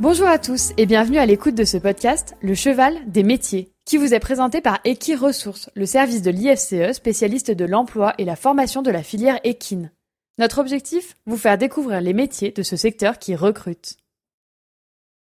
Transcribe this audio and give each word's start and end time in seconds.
Bonjour 0.00 0.28
à 0.28 0.38
tous 0.38 0.72
et 0.78 0.86
bienvenue 0.86 1.18
à 1.18 1.26
l'écoute 1.26 1.54
de 1.54 1.66
ce 1.66 1.76
podcast 1.76 2.34
Le 2.40 2.54
cheval 2.54 2.96
des 3.06 3.22
métiers, 3.22 3.70
qui 3.84 3.98
vous 3.98 4.14
est 4.14 4.18
présenté 4.18 4.62
par 4.62 4.80
Equi 4.84 5.14
Ressources, 5.14 5.68
le 5.74 5.84
service 5.84 6.22
de 6.22 6.30
l'IFCE 6.30 6.96
spécialiste 6.96 7.50
de 7.50 7.66
l'emploi 7.66 8.14
et 8.16 8.24
la 8.24 8.34
formation 8.34 8.80
de 8.80 8.90
la 8.90 9.02
filière 9.02 9.38
équine. 9.44 9.92
Notre 10.38 10.58
objectif 10.58 11.16
Vous 11.26 11.36
faire 11.36 11.58
découvrir 11.58 12.00
les 12.00 12.14
métiers 12.14 12.50
de 12.50 12.62
ce 12.62 12.76
secteur 12.76 13.18
qui 13.18 13.36
recrute. 13.36 13.98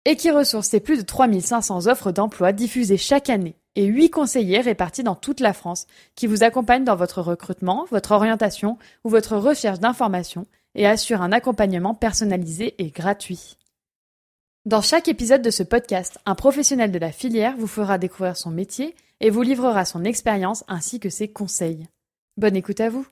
Equiresources, 0.06 0.70
c'est 0.70 0.80
plus 0.80 1.00
de 1.00 1.06
3500 1.06 1.88
offres 1.88 2.14
d'emploi 2.14 2.54
diffusées 2.54 2.96
chaque 2.96 3.30
année 3.30 3.58
et 3.76 3.84
8 3.84 4.12
conseillers 4.12 4.62
répartis 4.62 5.04
dans 5.04 5.16
toute 5.16 5.42
la 5.42 5.52
France 5.52 5.88
qui 6.16 6.26
vous 6.26 6.42
accompagnent 6.42 6.86
dans 6.86 6.96
votre 6.96 7.22
recrutement, 7.22 7.86
votre 7.92 8.14
orientation 8.14 8.78
ou 9.04 9.10
votre 9.10 9.36
recherche 9.36 9.82
d'informations 9.82 10.48
et 10.74 10.88
assurent 10.88 11.22
un 11.22 11.34
accompagnement 11.34 11.96
personnalisé 11.96 12.76
et 12.82 12.92
gratuit. 12.92 13.58
Dans 14.70 14.84
chaque 14.84 15.08
épisode 15.08 15.42
de 15.42 15.50
ce 15.50 15.64
podcast, 15.64 16.20
un 16.28 16.36
professionnel 16.36 16.92
de 16.92 17.00
la 17.00 17.12
filière 17.12 17.56
vous 17.58 17.66
fera 17.66 17.98
découvrir 17.98 18.38
son 18.38 18.52
métier 18.52 18.94
et 19.20 19.32
vous 19.32 19.42
livrera 19.42 19.84
son 19.84 20.04
expérience 20.04 20.64
ainsi 20.68 21.00
que 21.00 21.10
ses 21.10 21.28
conseils. 21.28 21.88
Bonne 22.38 22.56
écoute 22.56 22.80
à 22.80 22.90
vous 22.90 23.08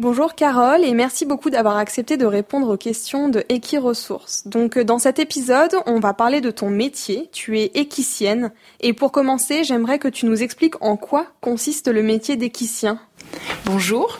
Bonjour 0.00 0.34
Carole 0.34 0.82
et 0.82 0.92
merci 0.92 1.24
beaucoup 1.24 1.50
d'avoir 1.50 1.76
accepté 1.76 2.16
de 2.16 2.26
répondre 2.26 2.74
aux 2.74 2.76
questions 2.76 3.28
de 3.28 3.44
Equiresources. 3.48 4.44
Donc 4.48 4.76
euh, 4.76 4.82
dans 4.82 4.98
cet 4.98 5.20
épisode, 5.20 5.76
on 5.86 6.00
va 6.00 6.14
parler 6.14 6.40
de 6.40 6.50
ton 6.50 6.68
métier. 6.68 7.28
Tu 7.30 7.60
es 7.60 7.70
équicienne 7.74 8.50
et 8.80 8.92
pour 8.92 9.12
commencer, 9.12 9.62
j'aimerais 9.62 10.00
que 10.00 10.08
tu 10.08 10.26
nous 10.26 10.42
expliques 10.42 10.82
en 10.82 10.96
quoi 10.96 11.28
consiste 11.40 11.86
le 11.86 12.02
métier 12.02 12.34
d'équicien. 12.34 12.98
Bonjour. 13.66 14.18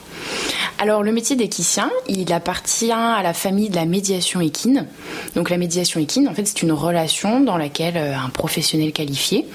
Alors 0.78 1.02
le 1.02 1.12
métier 1.12 1.36
d'équicien, 1.36 1.90
il 2.08 2.32
appartient 2.32 2.90
à 2.90 3.22
la 3.22 3.34
famille 3.34 3.68
de 3.68 3.76
la 3.76 3.84
médiation 3.84 4.40
équine. 4.40 4.86
Donc 5.34 5.50
la 5.50 5.58
médiation 5.58 6.00
équine, 6.00 6.26
en 6.26 6.32
fait, 6.32 6.46
c'est 6.46 6.62
une 6.62 6.72
relation 6.72 7.40
dans 7.40 7.58
laquelle 7.58 7.98
euh, 7.98 8.16
un 8.16 8.30
professionnel 8.30 8.90
qualifié 8.92 9.46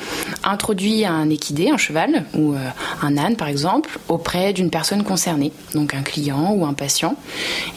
introduit 0.44 1.03
un 1.03 1.27
équidé, 1.31 1.72
un 1.72 1.77
cheval 1.77 2.25
ou 2.35 2.53
euh, 2.53 2.59
un 3.02 3.17
âne 3.17 3.38
par 3.38 3.47
exemple, 3.47 3.97
auprès 4.07 4.53
d'une 4.53 4.69
personne 4.69 5.03
concernée, 5.03 5.52
donc 5.73 5.95
un 5.95 6.03
client 6.03 6.53
ou 6.53 6.63
un 6.63 6.73
patient. 6.73 7.16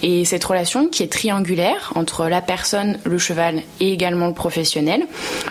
Et 0.03 0.27
cette 0.27 0.45
relation 0.45 0.89
qui 0.89 1.03
est 1.03 1.11
triangulaire 1.11 1.93
entre 1.95 2.27
la 2.27 2.43
personne, 2.43 2.99
le 3.05 3.17
cheval 3.17 3.63
et 3.81 3.95
également 3.95 4.27
le 4.27 4.35
professionnel 4.35 5.07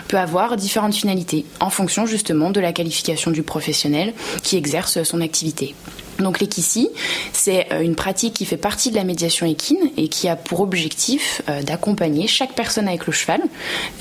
peut 0.06 0.18
avoir 0.18 0.56
différentes 0.56 0.94
finalités 0.94 1.44
en 1.58 1.70
fonction 1.70 2.06
justement 2.06 2.50
de 2.50 2.60
la 2.60 2.72
qualification 2.72 3.32
du 3.32 3.42
professionnel 3.42 4.14
qui 4.44 4.56
exerce 4.56 5.02
son 5.02 5.20
activité. 5.20 5.74
Donc 6.18 6.40
l'équicie, 6.40 6.90
c'est 7.32 7.72
euh, 7.72 7.80
une 7.80 7.94
pratique 7.94 8.34
qui 8.34 8.44
fait 8.44 8.56
partie 8.56 8.90
de 8.90 8.96
la 8.96 9.04
médiation 9.04 9.46
équine 9.46 9.90
et 9.96 10.08
qui 10.08 10.28
a 10.28 10.36
pour 10.36 10.60
objectif 10.60 11.42
euh, 11.48 11.62
d'accompagner 11.62 12.26
chaque 12.26 12.54
personne 12.54 12.88
avec 12.88 13.06
le 13.06 13.12
cheval 13.12 13.40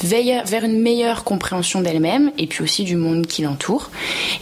vers 0.03 0.63
une 0.63 0.81
meilleure 0.81 1.23
compréhension 1.23 1.81
d'elle-même 1.81 2.31
et 2.37 2.47
puis 2.47 2.63
aussi 2.63 2.83
du 2.83 2.95
monde 2.95 3.27
qui 3.27 3.41
l'entoure. 3.41 3.91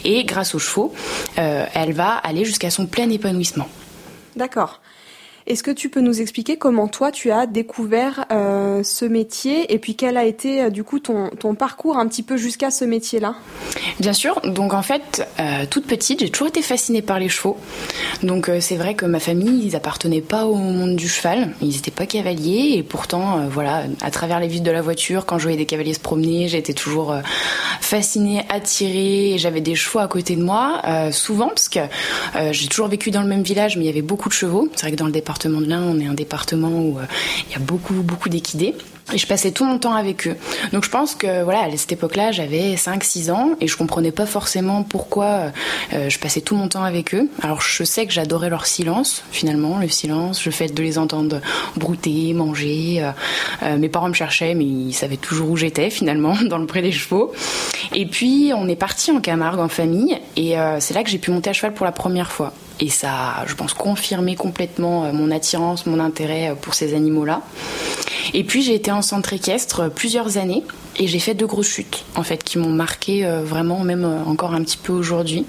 Et 0.03 0.23
grâce 0.23 0.55
aux 0.55 0.59
chevaux, 0.59 0.93
euh, 1.37 1.65
elle 1.73 1.93
va 1.93 2.13
aller 2.13 2.45
jusqu'à 2.45 2.69
son 2.69 2.85
plein 2.85 3.09
épanouissement. 3.09 3.67
D'accord. 4.35 4.79
Est-ce 5.47 5.61
que 5.61 5.69
tu 5.69 5.89
peux 5.89 6.01
nous 6.01 6.21
expliquer 6.21 6.57
comment 6.57 6.87
toi 6.87 7.11
tu 7.11 7.29
as 7.29 7.45
découvert 7.45 8.25
euh, 8.31 8.81
ce 8.81 9.05
métier 9.05 9.71
et 9.71 9.77
puis 9.77 9.93
quel 9.95 10.17
a 10.17 10.25
été 10.25 10.63
euh, 10.63 10.69
du 10.71 10.83
coup 10.83 10.97
ton, 10.97 11.29
ton, 11.29 11.53
parcours 11.53 11.99
un 11.99 12.07
petit 12.07 12.23
peu 12.23 12.35
jusqu'à 12.35 12.71
ce 12.71 12.83
métier-là? 12.83 13.35
Bien 13.99 14.13
sûr, 14.13 14.41
donc 14.41 14.73
en 14.73 14.81
fait, 14.81 15.27
euh, 15.39 15.67
toute 15.69 15.85
petite, 15.85 16.21
j'ai 16.21 16.31
toujours 16.31 16.47
été 16.47 16.63
fascinée 16.63 17.03
par 17.03 17.19
les 17.19 17.29
chevaux. 17.29 17.57
Donc 18.23 18.49
c'est 18.59 18.75
vrai 18.75 18.95
que 18.95 19.05
ma 19.05 19.19
famille, 19.19 19.67
ils 19.67 19.75
appartenaient 19.75 20.21
pas 20.21 20.45
au 20.45 20.55
monde 20.55 20.95
du 20.95 21.07
cheval, 21.07 21.53
ils 21.61 21.75
n'étaient 21.75 21.91
pas 21.91 22.07
cavaliers 22.07 22.73
et 22.77 22.81
pourtant, 22.81 23.47
voilà, 23.47 23.83
à 24.01 24.09
travers 24.09 24.39
les 24.39 24.47
vitres 24.47 24.63
de 24.65 24.71
la 24.71 24.81
voiture, 24.81 25.27
quand 25.27 25.37
je 25.37 25.43
voyais 25.43 25.57
des 25.57 25.67
cavaliers 25.67 25.93
se 25.93 25.99
promener, 25.99 26.47
j'étais 26.47 26.73
toujours 26.73 27.13
fascinée, 27.81 28.41
attirée 28.49 29.33
et 29.33 29.37
j'avais 29.37 29.61
des 29.61 29.75
chevaux 29.75 29.99
à 29.99 30.07
côté 30.07 30.35
de 30.35 30.43
moi, 30.43 30.81
souvent 31.11 31.49
parce 31.49 31.69
que 31.69 31.81
j'ai 32.51 32.67
toujours 32.67 32.87
vécu 32.87 33.11
dans 33.11 33.21
le 33.21 33.27
même 33.27 33.43
village 33.43 33.77
mais 33.77 33.83
il 33.83 33.87
y 33.87 33.91
avait 33.91 34.01
beaucoup 34.01 34.29
de 34.29 34.33
chevaux. 34.33 34.69
C'est 34.75 34.83
vrai 34.83 34.91
que 34.91 34.97
dans 34.97 35.05
le 35.05 35.11
départ 35.11 35.34
de 35.43 35.65
l'Ain, 35.65 35.83
on 35.83 35.99
est 35.99 36.07
un 36.07 36.13
département 36.13 36.69
où 36.69 36.99
euh, 36.99 37.03
il 37.47 37.53
y 37.53 37.55
a 37.55 37.59
beaucoup, 37.59 37.93
beaucoup 37.95 38.29
d'équidés. 38.29 38.75
Et 39.13 39.19
je 39.19 39.27
passais 39.27 39.51
tout 39.51 39.65
mon 39.65 39.77
temps 39.77 39.93
avec 39.93 40.27
eux. 40.27 40.35
Donc 40.73 40.83
je 40.83 40.89
pense 40.89 41.13
que 41.13 41.43
voilà, 41.43 41.61
à 41.61 41.77
cette 41.77 41.91
époque-là, 41.91 42.31
j'avais 42.31 42.73
5-6 42.73 43.31
ans 43.31 43.51
et 43.61 43.67
je 43.67 43.77
comprenais 43.77 44.11
pas 44.11 44.25
forcément 44.25 44.81
pourquoi 44.81 45.51
euh, 45.93 46.09
je 46.09 46.17
passais 46.17 46.41
tout 46.41 46.55
mon 46.55 46.67
temps 46.67 46.83
avec 46.83 47.13
eux. 47.13 47.29
Alors 47.43 47.61
je 47.61 47.83
sais 47.83 48.07
que 48.07 48.11
j'adorais 48.11 48.49
leur 48.49 48.65
silence, 48.65 49.23
finalement, 49.31 49.77
le 49.77 49.89
silence, 49.89 50.43
le 50.43 50.51
fait 50.51 50.69
de 50.69 50.81
les 50.81 50.97
entendre 50.97 51.39
brouter, 51.77 52.33
manger. 52.33 53.07
Euh, 53.61 53.77
mes 53.77 53.89
parents 53.89 54.09
me 54.09 54.15
cherchaient, 54.15 54.55
mais 54.55 54.65
ils 54.65 54.93
savaient 54.93 55.17
toujours 55.17 55.51
où 55.51 55.55
j'étais 55.55 55.91
finalement, 55.91 56.35
dans 56.49 56.57
le 56.57 56.65
pré 56.65 56.81
des 56.81 56.91
chevaux. 56.91 57.31
Et 57.93 58.07
puis 58.07 58.53
on 58.55 58.67
est 58.67 58.75
parti 58.75 59.11
en 59.11 59.21
Camargue 59.21 59.59
en 59.59 59.69
famille 59.69 60.17
et 60.35 60.55
c'est 60.79 60.95
là 60.95 61.03
que 61.03 61.11
j'ai 61.11 61.19
pu 61.19 61.29
monter 61.29 61.51
à 61.51 61.53
cheval 61.53 61.75
pour 61.75 61.85
la 61.85 61.91
première 61.91 62.31
fois. 62.31 62.53
Et 62.79 62.89
ça, 62.89 63.45
je 63.47 63.55
pense, 63.55 63.73
confirmé 63.73 64.35
complètement 64.35 65.11
mon 65.13 65.31
attirance, 65.31 65.85
mon 65.85 65.99
intérêt 65.99 66.55
pour 66.61 66.73
ces 66.73 66.93
animaux-là. 66.93 67.41
Et 68.33 68.43
puis 68.43 68.61
j'ai 68.61 68.75
été 68.75 68.91
en 68.91 69.01
centre 69.01 69.33
équestre 69.33 69.89
plusieurs 69.89 70.37
années 70.37 70.63
et 70.97 71.07
j'ai 71.07 71.19
fait 71.19 71.33
deux 71.33 71.47
grosses 71.47 71.67
chutes 71.67 72.05
en 72.15 72.23
fait 72.23 72.43
qui 72.43 72.57
m'ont 72.57 72.69
marqué 72.69 73.25
euh, 73.25 73.41
vraiment 73.43 73.79
même 73.81 74.05
euh, 74.05 74.23
encore 74.25 74.53
un 74.53 74.63
petit 74.63 74.77
peu 74.77 74.93
aujourd'hui. 74.93 75.45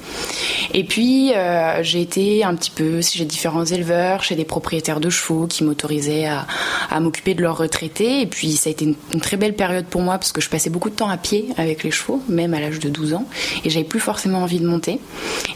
Et 0.74 0.84
puis 0.84 1.32
euh, 1.34 1.82
j'ai 1.82 2.00
été 2.00 2.44
un 2.44 2.54
petit 2.54 2.70
peu 2.70 3.00
chez 3.00 3.24
différents 3.24 3.64
éleveurs, 3.64 4.24
chez 4.24 4.34
des 4.34 4.44
propriétaires 4.44 5.00
de 5.00 5.10
chevaux 5.10 5.46
qui 5.46 5.64
m'autorisaient 5.64 6.26
à, 6.26 7.00
m'occuper 7.00 7.34
de 7.34 7.42
leurs 7.42 7.58
retraités. 7.58 8.22
Et 8.22 8.26
puis 8.26 8.52
ça 8.52 8.68
a 8.68 8.72
été 8.72 8.84
une, 9.12 9.20
très 9.20 9.36
belle 9.36 9.54
période 9.54 9.86
pour 9.86 10.02
moi 10.02 10.18
parce 10.18 10.32
que 10.32 10.40
je 10.40 10.48
passais 10.48 10.70
beaucoup 10.70 10.90
de 10.90 10.94
temps 10.94 11.08
à 11.08 11.16
pied 11.16 11.48
avec 11.56 11.84
les 11.84 11.90
chevaux, 11.90 12.20
même 12.28 12.54
à 12.54 12.60
l'âge 12.60 12.80
de 12.80 12.88
12 12.88 13.14
ans, 13.14 13.26
et 13.64 13.70
j'avais 13.70 13.84
plus 13.84 14.00
forcément 14.00 14.38
envie 14.42 14.60
de 14.60 14.66
monter. 14.66 14.98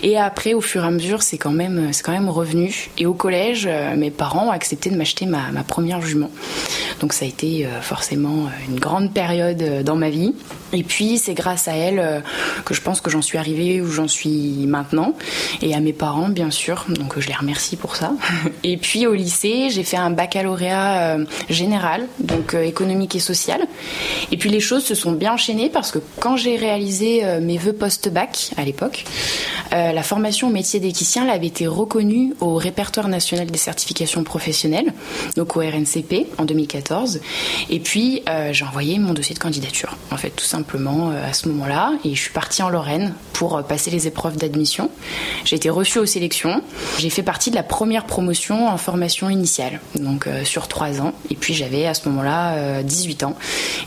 Et 0.02 0.18
après, 0.18 0.54
au 0.54 0.60
fur 0.60 0.84
et 0.84 0.86
à 0.86 0.90
mesure, 0.90 1.22
c'est 1.22 1.38
quand 1.38 1.50
même 1.50 1.90
quand 2.02 2.12
même 2.12 2.28
revenu. 2.28 2.90
Et 2.98 3.06
au 3.06 3.14
collège, 3.14 3.68
mes 3.96 4.10
parents 4.10 4.48
ont 4.48 4.50
accepté 4.50 4.90
de 4.90 4.96
m'acheter 4.96 5.26
ma, 5.26 5.50
ma 5.52 5.62
première 5.62 6.00
jument. 6.00 6.30
Donc 7.00 7.12
ça 7.12 7.24
a 7.24 7.28
été 7.28 7.66
forcément 7.80 8.48
une 8.68 8.78
grande 8.78 9.12
période 9.12 9.79
dans 9.82 9.96
ma 9.96 10.10
vie. 10.10 10.34
Et 10.72 10.82
puis 10.82 11.18
c'est 11.18 11.34
grâce 11.34 11.68
à 11.68 11.74
elle 11.74 11.98
euh, 11.98 12.20
que 12.64 12.74
je 12.74 12.80
pense 12.80 13.00
que 13.00 13.10
j'en 13.10 13.22
suis 13.22 13.38
arrivée 13.38 13.80
où 13.80 13.91
j'en 13.91 14.08
suis 14.08 14.66
maintenant. 14.66 15.14
Et 15.62 15.74
à 15.74 15.80
mes 15.80 15.92
parents, 15.92 16.28
bien 16.28 16.50
sûr. 16.50 16.84
Donc 16.88 17.18
je 17.18 17.26
les 17.26 17.34
remercie 17.34 17.76
pour 17.76 17.96
ça. 17.96 18.12
Et 18.64 18.76
puis 18.76 19.06
au 19.06 19.14
lycée, 19.14 19.69
j'ai 19.70 19.84
fait 19.84 19.96
un 19.96 20.10
baccalauréat 20.10 21.16
euh, 21.16 21.24
général, 21.48 22.06
donc 22.19 22.54
euh, 22.54 22.62
économique 22.62 23.16
et 23.16 23.20
social. 23.20 23.66
Et 24.30 24.36
puis 24.36 24.50
les 24.50 24.60
choses 24.60 24.84
se 24.84 24.94
sont 24.94 25.12
bien 25.12 25.34
enchaînées 25.34 25.70
parce 25.70 25.90
que 25.90 25.98
quand 26.20 26.36
j'ai 26.36 26.56
réalisé 26.56 27.24
mes 27.40 27.58
vœux 27.58 27.72
post-bac 27.72 28.52
à 28.56 28.64
l'époque, 28.64 29.04
la 29.72 30.02
formation 30.02 30.48
au 30.48 30.50
métier 30.50 30.80
d'équicien 30.80 31.28
avait 31.28 31.46
été 31.46 31.66
reconnue 31.66 32.34
au 32.40 32.54
répertoire 32.54 33.08
national 33.08 33.50
des 33.50 33.58
certifications 33.58 34.24
professionnelles, 34.24 34.92
donc 35.36 35.56
au 35.56 35.60
RNCP 35.60 36.26
en 36.38 36.44
2014. 36.44 37.20
Et 37.70 37.80
puis 37.80 38.22
j'ai 38.52 38.64
envoyé 38.64 38.98
mon 38.98 39.12
dossier 39.12 39.34
de 39.34 39.40
candidature, 39.40 39.69
en 40.10 40.16
fait, 40.16 40.31
tout 40.31 40.44
simplement 40.44 41.10
euh, 41.10 41.28
à 41.28 41.32
ce 41.32 41.48
moment-là 41.48 41.92
et 42.04 42.14
je 42.14 42.20
suis 42.20 42.32
partie 42.32 42.62
en 42.62 42.69
Lorraine 42.69 43.14
pour 43.32 43.56
euh, 43.56 43.62
passer 43.62 43.91
les 43.91 44.06
épreuves 44.06 44.36
d'admission. 44.36 44.91
J'ai 45.44 45.56
été 45.56 45.70
reçue 45.70 45.98
aux 45.98 46.06
sélections. 46.06 46.62
J'ai 46.98 47.10
fait 47.10 47.22
partie 47.22 47.50
de 47.50 47.56
la 47.56 47.62
première 47.62 48.06
promotion 48.06 48.69
en 48.69 48.76
formation 48.76 49.31
initiale, 49.31 49.81
donc 49.97 50.26
euh, 50.26 50.44
sur 50.44 50.69
trois 50.69 51.00
ans. 51.00 51.12
Et 51.31 51.34
puis 51.34 51.55
j'avais 51.55 51.87
à 51.87 51.94
ce 51.94 52.08
moment-là 52.08 52.82
18 52.82 53.22
ans 53.22 53.37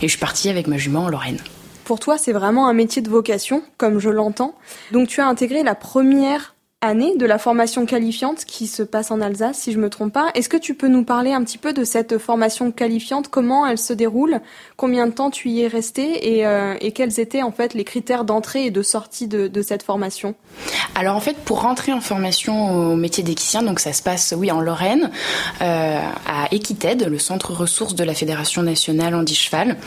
et 0.01 0.07
je 0.07 0.12
suis 0.12 0.19
partie 0.19 0.50
avec 0.50 0.68
ma 0.68 0.77
jument 0.77 1.06
en 1.06 1.09
Lorraine. 1.09 1.39
Pour 1.85 2.00
toi, 2.00 2.18
c'est 2.18 2.31
vraiment 2.31 2.68
un 2.68 2.74
métier 2.74 3.01
de 3.01 3.09
vocation, 3.09 3.62
comme 3.77 4.00
je 4.00 4.09
l'entends. 4.09 4.56
Donc 4.91 5.09
tu 5.09 5.19
as 5.19 5.27
intégré 5.27 5.63
la 5.63 5.75
première 5.75 6.52
année 6.83 7.15
de 7.15 7.25
la 7.25 7.38
formation 7.38 7.85
qualifiante 7.85 8.44
qui 8.45 8.68
se 8.68 8.83
passe 8.83 9.09
en 9.09 9.21
Alsace, 9.21 9.57
si 9.57 9.71
je 9.71 9.80
me 9.80 9.89
trompe 9.89 10.13
pas. 10.13 10.30
Est-ce 10.35 10.50
que 10.50 10.57
tu 10.57 10.75
peux 10.75 10.89
nous 10.89 11.06
parler 11.06 11.31
un 11.31 11.41
petit 11.44 11.57
peu 11.57 11.71
de 11.71 11.85
cette 11.85 12.18
formation 12.18 12.71
qualifiante, 12.71 13.30
comment 13.30 13.65
elle 13.65 13.77
se 13.77 13.94
déroule, 13.94 14.41
combien 14.75 15.07
de 15.07 15.13
temps 15.13 15.31
tu 15.31 15.50
y 15.50 15.62
es 15.62 15.68
resté? 15.68 16.35
Et, 16.35 16.45
euh, 16.45 16.75
quels 16.94 17.19
étaient 17.19 17.41
en 17.41 17.51
fait 17.51 17.74
les 17.74 17.85
critères 17.85 18.24
d'entrée 18.24 18.65
et 18.65 18.71
de 18.71 18.81
sortie 18.83 19.27
de, 19.27 19.62
cette 19.63 19.81
formation? 19.81 20.35
Alors 20.94 21.15
en 21.15 21.21
fait, 21.21 21.38
pour 21.38 21.62
rentrer 21.62 21.94
en 21.94 22.01
formation 22.01 22.91
au 22.91 22.95
métier 22.95 23.24
d'équicien, 23.24 23.63
donc 23.63 23.80
ça 23.80 23.94
se 23.94 24.03
passe 24.03 24.35
oui 24.38 24.51
en 24.51 24.59
Lorraine, 24.59 25.09
euh, 25.62 26.00
à 26.27 26.53
Equited, 26.53 27.07
le 27.07 27.18
centre 27.18 27.53
ressources 27.53 27.95
de 27.95 28.03
la 28.03 28.13
Fédération 28.13 28.62
nationale 28.62 29.15
handi 29.15 29.33
cheval. 29.33 29.77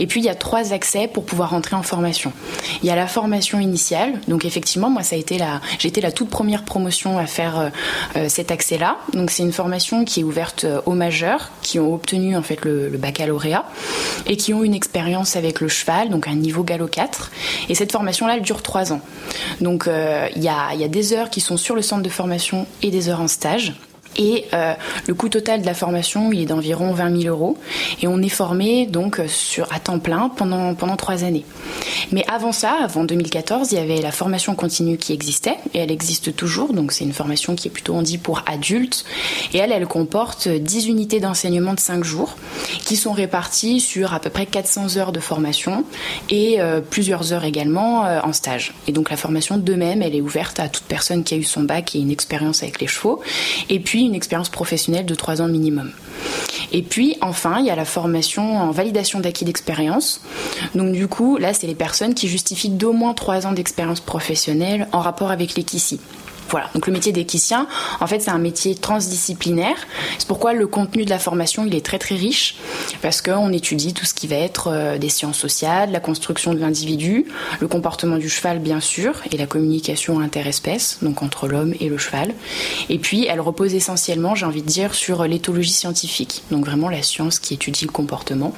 Et 0.00 0.06
puis 0.06 0.20
il 0.20 0.24
y 0.24 0.30
a 0.30 0.34
trois 0.34 0.72
accès 0.72 1.06
pour 1.06 1.24
pouvoir 1.24 1.50
rentrer 1.50 1.76
en 1.76 1.82
formation. 1.82 2.32
Il 2.82 2.88
y 2.88 2.90
a 2.90 2.96
la 2.96 3.06
formation 3.06 3.60
initiale, 3.60 4.20
donc 4.26 4.44
effectivement 4.44 4.90
moi 4.90 5.02
ça 5.02 5.14
a 5.14 5.18
été 5.18 5.38
la, 5.38 5.60
j'étais 5.78 6.00
la 6.00 6.10
toute 6.10 6.30
première 6.30 6.45
première 6.46 6.62
promotion 6.62 7.18
à 7.18 7.26
faire 7.26 7.58
euh, 7.58 7.68
euh, 8.14 8.28
cet 8.28 8.52
accès-là. 8.52 8.98
Donc 9.14 9.32
c'est 9.32 9.42
une 9.42 9.50
formation 9.50 10.04
qui 10.04 10.20
est 10.20 10.22
ouverte 10.22 10.62
euh, 10.62 10.80
aux 10.86 10.92
majeurs 10.92 11.50
qui 11.60 11.80
ont 11.80 11.92
obtenu 11.92 12.36
en 12.36 12.42
fait 12.42 12.64
le, 12.64 12.88
baccalauréat 12.90 13.64
et 14.26 14.36
qui 14.36 14.54
ont 14.54 14.62
une 14.62 14.72
expérience 14.72 15.34
avec 15.34 15.60
le 15.60 15.66
cheval, 15.66 16.08
donc 16.08 16.28
un 16.28 16.36
niveau 16.36 16.62
galop 16.62 16.86
4. 16.86 17.32
Et 17.68 17.74
cette 17.74 17.90
formation-là, 17.90 18.38
dure 18.38 18.62
trois 18.62 18.92
ans. 18.92 19.00
Donc 19.60 19.88
il 19.88 20.42
y 20.42 20.48
a 20.48 20.88
des 20.88 21.12
heures 21.12 21.30
qui 21.30 21.40
sont 21.40 21.56
sur 21.56 21.74
le 21.74 21.82
centre 21.82 22.02
de 22.02 22.08
formation 22.08 22.68
et 22.80 22.92
des 22.92 23.08
heures 23.08 23.20
en 23.20 23.28
stage. 23.28 23.74
Et 24.16 24.44
euh, 24.54 24.74
le 25.06 25.14
coût 25.14 25.28
total 25.28 25.60
de 25.60 25.66
la 25.66 25.74
formation, 25.74 26.32
il 26.32 26.42
est 26.42 26.46
d'environ 26.46 26.92
20 26.92 27.22
000 27.22 27.34
euros. 27.34 27.56
Et 28.02 28.06
on 28.06 28.20
est 28.22 28.28
formé 28.28 28.86
donc 28.86 29.20
sur 29.26 29.72
à 29.72 29.80
temps 29.80 29.98
plein 29.98 30.28
pendant 30.28 30.74
pendant 30.74 30.96
trois 30.96 31.24
années. 31.24 31.44
Mais 32.12 32.24
avant 32.28 32.52
ça, 32.52 32.76
avant 32.82 33.04
2014, 33.04 33.72
il 33.72 33.74
y 33.76 33.78
avait 33.78 34.00
la 34.00 34.12
formation 34.12 34.54
continue 34.54 34.96
qui 34.96 35.12
existait 35.12 35.56
et 35.74 35.78
elle 35.78 35.90
existe 35.90 36.34
toujours. 36.36 36.72
Donc 36.72 36.92
c'est 36.92 37.04
une 37.04 37.12
formation 37.12 37.54
qui 37.54 37.68
est 37.68 37.70
plutôt 37.70 37.94
on 37.94 38.02
dit 38.02 38.18
pour 38.18 38.42
adultes. 38.46 39.04
Et 39.52 39.58
elle, 39.58 39.72
elle 39.72 39.86
comporte 39.86 40.48
10 40.48 40.86
unités 40.88 41.20
d'enseignement 41.20 41.74
de 41.74 41.80
5 41.80 42.04
jours 42.04 42.36
qui 42.84 42.96
sont 42.96 43.12
réparties 43.12 43.80
sur 43.80 44.14
à 44.14 44.20
peu 44.20 44.30
près 44.30 44.46
400 44.46 44.96
heures 44.96 45.12
de 45.12 45.20
formation 45.20 45.84
et 46.30 46.60
euh, 46.60 46.80
plusieurs 46.80 47.32
heures 47.32 47.44
également 47.44 48.06
euh, 48.06 48.20
en 48.22 48.32
stage. 48.32 48.74
Et 48.86 48.92
donc 48.92 49.10
la 49.10 49.16
formation 49.16 49.58
de 49.58 49.74
même, 49.74 50.02
elle 50.02 50.14
est 50.14 50.20
ouverte 50.20 50.60
à 50.60 50.68
toute 50.68 50.84
personne 50.84 51.24
qui 51.24 51.34
a 51.34 51.36
eu 51.36 51.44
son 51.44 51.62
bac 51.62 51.94
et 51.94 51.98
une 51.98 52.10
expérience 52.10 52.62
avec 52.62 52.80
les 52.80 52.86
chevaux. 52.86 53.20
Et 53.68 53.80
puis 53.80 54.05
une 54.06 54.14
expérience 54.14 54.48
professionnelle 54.48 55.06
de 55.06 55.14
3 55.14 55.42
ans 55.42 55.48
minimum. 55.48 55.92
Et 56.72 56.82
puis 56.82 57.16
enfin, 57.20 57.58
il 57.60 57.66
y 57.66 57.70
a 57.70 57.76
la 57.76 57.84
formation 57.84 58.58
en 58.58 58.70
validation 58.70 59.20
d'acquis 59.20 59.44
d'expérience. 59.44 60.20
Donc 60.74 60.92
du 60.92 61.08
coup, 61.08 61.36
là, 61.36 61.54
c'est 61.54 61.66
les 61.66 61.74
personnes 61.74 62.14
qui 62.14 62.28
justifient 62.28 62.70
d'au 62.70 62.92
moins 62.92 63.14
3 63.14 63.46
ans 63.46 63.52
d'expérience 63.52 64.00
professionnelle 64.00 64.88
en 64.92 65.00
rapport 65.00 65.30
avec 65.30 65.54
l'équicie. 65.54 66.00
Voilà, 66.48 66.70
donc 66.74 66.86
le 66.86 66.92
métier 66.92 67.12
d'équicien, 67.12 67.66
en 68.00 68.06
fait, 68.06 68.20
c'est 68.20 68.30
un 68.30 68.38
métier 68.38 68.74
transdisciplinaire. 68.76 69.76
C'est 70.18 70.28
pourquoi 70.28 70.52
le 70.52 70.66
contenu 70.66 71.04
de 71.04 71.10
la 71.10 71.18
formation, 71.18 71.64
il 71.66 71.74
est 71.74 71.84
très 71.84 71.98
très 71.98 72.14
riche, 72.14 72.56
parce 73.02 73.20
qu'on 73.20 73.52
étudie 73.52 73.94
tout 73.94 74.04
ce 74.04 74.14
qui 74.14 74.28
va 74.28 74.36
être 74.36 74.68
euh, 74.68 74.98
des 74.98 75.08
sciences 75.08 75.38
sociales, 75.38 75.90
la 75.90 76.00
construction 76.00 76.54
de 76.54 76.60
l'individu, 76.60 77.26
le 77.60 77.66
comportement 77.66 78.16
du 78.16 78.28
cheval, 78.28 78.60
bien 78.60 78.80
sûr, 78.80 79.14
et 79.32 79.36
la 79.36 79.46
communication 79.46 80.20
interespèce, 80.20 80.98
donc 81.02 81.22
entre 81.22 81.48
l'homme 81.48 81.74
et 81.80 81.88
le 81.88 81.98
cheval. 81.98 82.32
Et 82.88 82.98
puis, 82.98 83.26
elle 83.26 83.40
repose 83.40 83.74
essentiellement, 83.74 84.34
j'ai 84.34 84.46
envie 84.46 84.62
de 84.62 84.68
dire, 84.68 84.94
sur 84.94 85.24
l'éthologie 85.24 85.72
scientifique, 85.72 86.42
donc 86.52 86.64
vraiment 86.64 86.88
la 86.88 87.02
science 87.02 87.40
qui 87.40 87.54
étudie 87.54 87.86
le 87.86 87.92
comportement, 87.92 88.52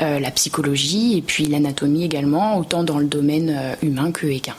euh, 0.00 0.18
la 0.18 0.30
psychologie 0.30 1.18
et 1.18 1.22
puis 1.22 1.44
l'anatomie 1.46 2.04
également, 2.04 2.56
autant 2.56 2.82
dans 2.82 2.98
le 2.98 3.06
domaine 3.06 3.54
euh, 3.54 3.74
humain 3.82 4.10
que 4.10 4.26
équin. 4.26 4.54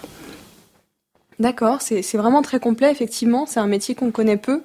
D'accord, 1.42 1.82
c'est 1.82 2.18
vraiment 2.18 2.44
très 2.44 2.60
complet, 2.60 2.92
effectivement. 2.92 3.48
C'est 3.48 3.60
un 3.60 3.66
métier 3.66 3.96
qu'on 3.96 4.12
connaît 4.12 4.38
peu. 4.38 4.62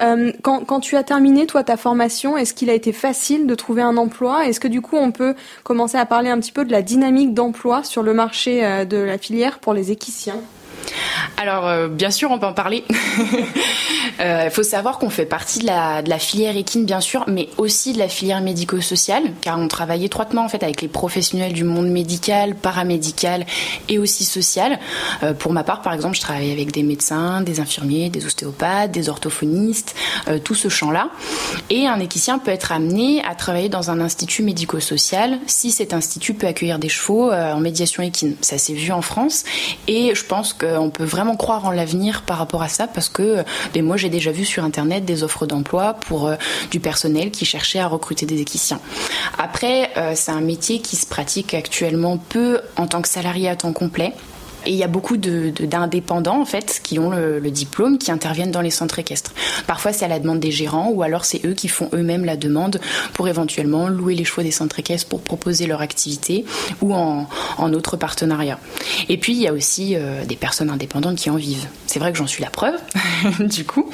Euh, 0.00 0.32
quand, 0.42 0.64
quand, 0.64 0.80
tu 0.80 0.96
as 0.96 1.02
terminé, 1.02 1.46
toi, 1.46 1.62
ta 1.62 1.76
formation, 1.76 2.38
est-ce 2.38 2.54
qu'il 2.54 2.70
a 2.70 2.72
été 2.72 2.94
facile 2.94 3.46
de 3.46 3.54
trouver 3.54 3.82
un 3.82 3.98
emploi? 3.98 4.46
Est-ce 4.46 4.58
que 4.58 4.66
du 4.66 4.80
coup, 4.80 4.96
on 4.96 5.12
peut 5.12 5.34
commencer 5.64 5.98
à 5.98 6.06
parler 6.06 6.30
un 6.30 6.40
petit 6.40 6.50
peu 6.50 6.64
de 6.64 6.72
la 6.72 6.80
dynamique 6.80 7.34
d'emploi 7.34 7.84
sur 7.84 8.02
le 8.02 8.14
marché 8.14 8.64
euh, 8.64 8.86
de 8.86 8.96
la 8.96 9.18
filière 9.18 9.58
pour 9.58 9.74
les 9.74 9.92
équiciens? 9.92 10.40
Alors, 11.36 11.66
euh, 11.66 11.88
bien 11.88 12.10
sûr, 12.10 12.30
on 12.30 12.38
peut 12.38 12.46
en 12.46 12.52
parler. 12.52 12.84
Il 12.88 13.24
euh, 14.20 14.50
faut 14.50 14.62
savoir 14.62 14.98
qu'on 14.98 15.10
fait 15.10 15.26
partie 15.26 15.58
de 15.58 15.66
la, 15.66 16.18
filière 16.18 16.56
équine, 16.56 16.84
bien 16.84 17.00
sûr, 17.00 17.24
mais 17.26 17.48
aussi 17.58 17.92
de 17.92 17.98
la 17.98 18.08
filière 18.08 18.40
médico-sociale, 18.40 19.24
car 19.40 19.58
on 19.58 19.68
travaille 19.68 20.04
étroitement 20.04 20.44
en 20.44 20.48
fait 20.48 20.62
avec 20.62 20.80
les 20.80 20.88
professionnels 20.88 21.52
du 21.52 21.64
monde 21.64 21.88
médical, 21.88 22.54
paramédical 22.54 23.46
et 23.88 23.98
aussi 23.98 24.24
social. 24.24 24.78
Euh, 25.22 25.34
pour 25.34 25.52
ma 25.52 25.64
part, 25.64 25.82
par 25.82 25.92
exemple, 25.92 26.16
je 26.16 26.20
travaille 26.20 26.52
avec 26.52 26.72
des 26.72 26.82
médecins, 26.82 27.40
des 27.40 27.60
infirmiers, 27.60 28.10
des 28.10 28.26
ostéopathes, 28.26 28.92
des 28.92 29.08
orthophonistes, 29.08 29.94
tout 30.44 30.54
ce 30.54 30.68
champ-là. 30.68 31.08
Et 31.70 31.86
un 31.86 32.00
équicien 32.00 32.38
peut 32.38 32.50
être 32.50 32.72
amené 32.72 33.22
à 33.24 33.34
travailler 33.34 33.68
dans 33.68 33.90
un 33.90 34.00
institut 34.00 34.42
médico-social 34.42 35.38
si 35.46 35.70
cet 35.70 35.92
institut 35.92 36.34
peut 36.34 36.46
accueillir 36.46 36.78
des 36.78 36.88
chevaux 36.88 37.32
en 37.32 37.60
médiation 37.60 38.02
équine. 38.02 38.36
Ça 38.40 38.58
s'est 38.58 38.74
vu 38.74 38.92
en 38.92 39.02
France, 39.02 39.44
et 39.88 40.14
je 40.14 40.24
pense 40.24 40.52
que 40.52 40.73
on 40.80 40.90
peut 40.90 41.04
vraiment 41.04 41.36
croire 41.36 41.64
en 41.64 41.70
l'avenir 41.70 42.22
par 42.22 42.38
rapport 42.38 42.62
à 42.62 42.68
ça 42.68 42.86
parce 42.86 43.08
que 43.08 43.44
ben 43.72 43.84
moi 43.84 43.96
j'ai 43.96 44.08
déjà 44.08 44.30
vu 44.30 44.44
sur 44.44 44.64
internet 44.64 45.04
des 45.04 45.22
offres 45.22 45.46
d'emploi 45.46 45.94
pour 45.94 46.26
euh, 46.26 46.36
du 46.70 46.80
personnel 46.80 47.30
qui 47.30 47.44
cherchait 47.44 47.78
à 47.78 47.86
recruter 47.86 48.26
des 48.26 48.40
équiciens. 48.40 48.80
Après, 49.38 49.90
euh, 49.96 50.12
c'est 50.14 50.32
un 50.32 50.40
métier 50.40 50.80
qui 50.80 50.96
se 50.96 51.06
pratique 51.06 51.54
actuellement 51.54 52.18
peu 52.18 52.60
en 52.76 52.86
tant 52.86 53.02
que 53.02 53.08
salarié 53.08 53.48
à 53.48 53.56
temps 53.56 53.72
complet. 53.72 54.12
Et 54.66 54.70
il 54.70 54.76
y 54.76 54.84
a 54.84 54.88
beaucoup 54.88 55.16
d'indépendants, 55.16 56.40
en 56.40 56.44
fait, 56.44 56.80
qui 56.82 56.98
ont 56.98 57.10
le, 57.10 57.40
diplôme, 57.50 57.98
qui 57.98 58.10
interviennent 58.10 58.50
dans 58.50 58.60
les 58.60 58.70
centres 58.70 58.98
équestres. 58.98 59.32
Parfois, 59.66 59.92
c'est 59.92 60.04
à 60.04 60.08
la 60.08 60.18
demande 60.18 60.40
des 60.40 60.50
gérants, 60.50 60.90
ou 60.90 61.02
alors 61.02 61.24
c'est 61.24 61.44
eux 61.44 61.54
qui 61.54 61.68
font 61.68 61.88
eux-mêmes 61.92 62.24
la 62.24 62.36
demande 62.36 62.80
pour 63.12 63.28
éventuellement 63.28 63.88
louer 63.88 64.14
les 64.14 64.24
chevaux 64.24 64.42
des 64.42 64.50
centres 64.50 64.78
équestres 64.78 65.08
pour 65.08 65.20
proposer 65.20 65.66
leur 65.66 65.80
activité, 65.80 66.44
ou 66.80 66.94
en, 66.94 67.28
en 67.58 67.72
autre 67.72 67.96
partenariat. 67.96 68.58
Et 69.08 69.16
puis, 69.16 69.34
il 69.34 69.40
y 69.40 69.48
a 69.48 69.52
aussi 69.52 69.94
euh, 69.94 70.24
des 70.24 70.36
personnes 70.36 70.70
indépendantes 70.70 71.16
qui 71.16 71.30
en 71.30 71.36
vivent. 71.36 71.66
C'est 71.86 71.98
vrai 71.98 72.12
que 72.12 72.18
j'en 72.18 72.26
suis 72.26 72.42
la 72.42 72.50
preuve, 72.50 72.74
du 73.40 73.64
coup. 73.64 73.90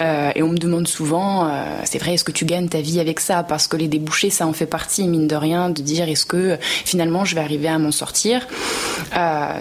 Euh, 0.00 0.30
et 0.34 0.42
on 0.42 0.48
me 0.48 0.56
demande 0.56 0.88
souvent, 0.88 1.48
euh, 1.48 1.64
c'est 1.84 1.98
vrai, 1.98 2.14
est-ce 2.14 2.24
que 2.24 2.32
tu 2.32 2.44
gagnes 2.44 2.68
ta 2.68 2.80
vie 2.80 3.00
avec 3.00 3.20
ça? 3.20 3.42
Parce 3.42 3.68
que 3.68 3.76
les 3.76 3.88
débouchés, 3.88 4.30
ça 4.30 4.46
en 4.46 4.52
fait 4.52 4.66
partie, 4.66 5.06
mine 5.06 5.26
de 5.26 5.36
rien, 5.36 5.70
de 5.70 5.82
dire 5.82 6.08
est-ce 6.08 6.26
que 6.26 6.58
finalement 6.60 7.24
je 7.24 7.34
vais 7.34 7.40
arriver 7.40 7.68
à 7.68 7.78
m'en 7.78 7.92
sortir? 7.92 8.46